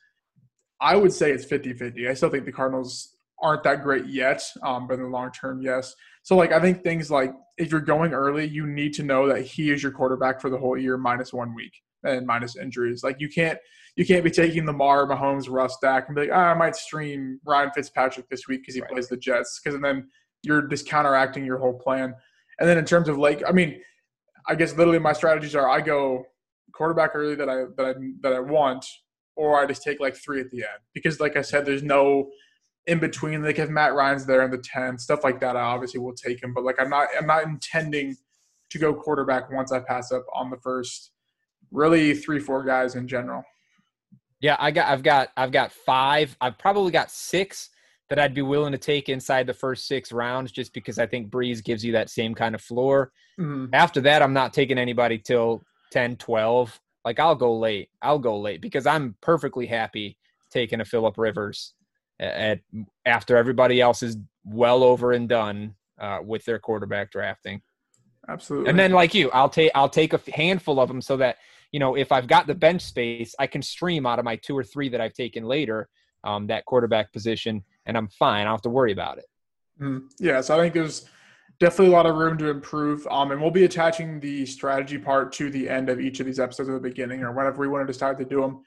[0.78, 2.10] I would say it's 50-50.
[2.10, 5.62] I still think the Cardinals aren't that great yet, um, but in the long term,
[5.62, 5.94] yes.
[6.26, 9.42] So like I think things like if you're going early, you need to know that
[9.42, 11.72] he is your quarterback for the whole year minus one week
[12.02, 13.04] and minus injuries.
[13.04, 13.56] Like you can't
[13.94, 17.38] you can't be taking Lamar, Mahomes, Russ, Dak, and be like, oh, I might stream
[17.44, 18.90] Ryan Fitzpatrick this week because he right.
[18.90, 19.60] plays the Jets.
[19.62, 20.08] Because then
[20.42, 22.12] you're just counteracting your whole plan.
[22.58, 23.80] And then in terms of like, I mean,
[24.48, 26.24] I guess literally my strategies are I go
[26.72, 28.84] quarterback early that I that I that I want,
[29.36, 32.30] or I just take like three at the end because like I said, there's no
[32.86, 33.42] in between.
[33.42, 36.42] Like if Matt Ryan's there in the ten, stuff like that, I obviously will take
[36.42, 36.54] him.
[36.54, 38.16] But like I'm not I'm not intending
[38.70, 41.12] to go quarterback once I pass up on the first
[41.70, 43.42] really three four guys in general.
[44.40, 46.36] Yeah, I got I've got I've got five.
[46.40, 47.70] I've probably got six
[48.08, 51.30] that I'd be willing to take inside the first six rounds just because I think
[51.30, 53.10] Brees gives you that same kind of floor.
[53.40, 53.74] Mm-hmm.
[53.74, 56.80] After that, I'm not taking anybody till 10, 12.
[57.04, 57.88] Like I'll go late.
[58.02, 60.18] I'll go late because I'm perfectly happy
[60.50, 61.74] taking a Philip Rivers
[62.20, 62.60] at,
[63.04, 67.62] after everybody else is well over and done uh, with their quarterback drafting.
[68.28, 68.70] Absolutely.
[68.70, 71.36] And then like you, I'll take I'll take a handful of them so that
[71.70, 74.56] you know if I've got the bench space, I can stream out of my two
[74.56, 75.88] or three that I've taken later
[76.24, 78.42] um, that quarterback position and I'm fine.
[78.42, 79.26] I don't have to worry about it.
[79.80, 81.06] Mm, yeah, so I think there's
[81.60, 83.06] definitely a lot of room to improve.
[83.08, 86.40] Um, and we'll be attaching the strategy part to the end of each of these
[86.40, 88.62] episodes at the beginning or whenever we want to decide to do them.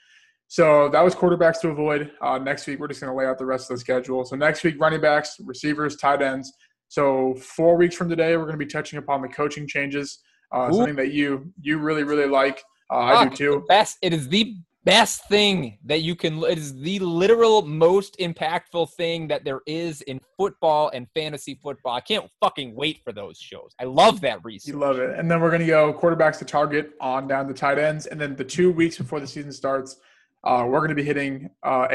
[0.50, 2.12] So that was quarterbacks to avoid.
[2.22, 4.26] Uh, next week, we're just going to lay out the rest of the schedule.
[4.26, 6.52] So next week, running backs, receivers, tight ends.
[6.88, 10.18] So four weeks from today, we're going to be touching upon the coaching changes,
[10.52, 12.64] uh, something that you you really really like.
[12.92, 13.66] Uh, I do too.
[13.68, 14.00] Best.
[14.02, 19.28] It is the best thing that you can it is the literal most impactful thing
[19.28, 23.76] that there is in football and fantasy football i can't fucking wait for those shows
[23.82, 26.46] i love that reason you love it and then we're going to go quarterbacks to
[26.46, 29.98] target on down the tight ends and then the two weeks before the season starts
[30.44, 31.88] Uh, we're going to be hitting uh,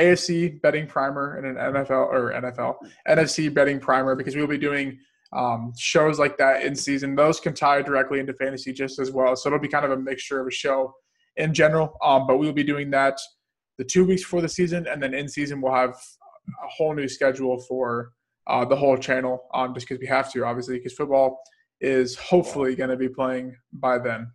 [0.62, 2.76] betting primer and an NFL or NFL
[3.08, 4.98] NFC betting primer because we'll be doing
[5.32, 7.14] um, shows like that in season.
[7.14, 9.34] Those can tie directly into fantasy just as well.
[9.34, 10.94] So it'll be kind of a mixture of a show
[11.36, 11.96] in general.
[12.02, 13.18] Um, but we'll be doing that
[13.78, 17.08] the two weeks before the season, and then in season we'll have a whole new
[17.08, 18.12] schedule for
[18.46, 19.44] uh, the whole channel.
[19.54, 21.40] Um, just because we have to, obviously, because football
[21.80, 24.30] is hopefully going to be playing by then.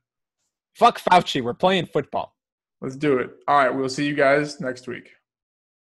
[0.75, 1.41] Fuck Fauci.
[1.41, 2.35] We're playing football.
[2.81, 3.31] Let's do it.
[3.47, 3.69] All right.
[3.69, 5.18] We'll see you guys next week.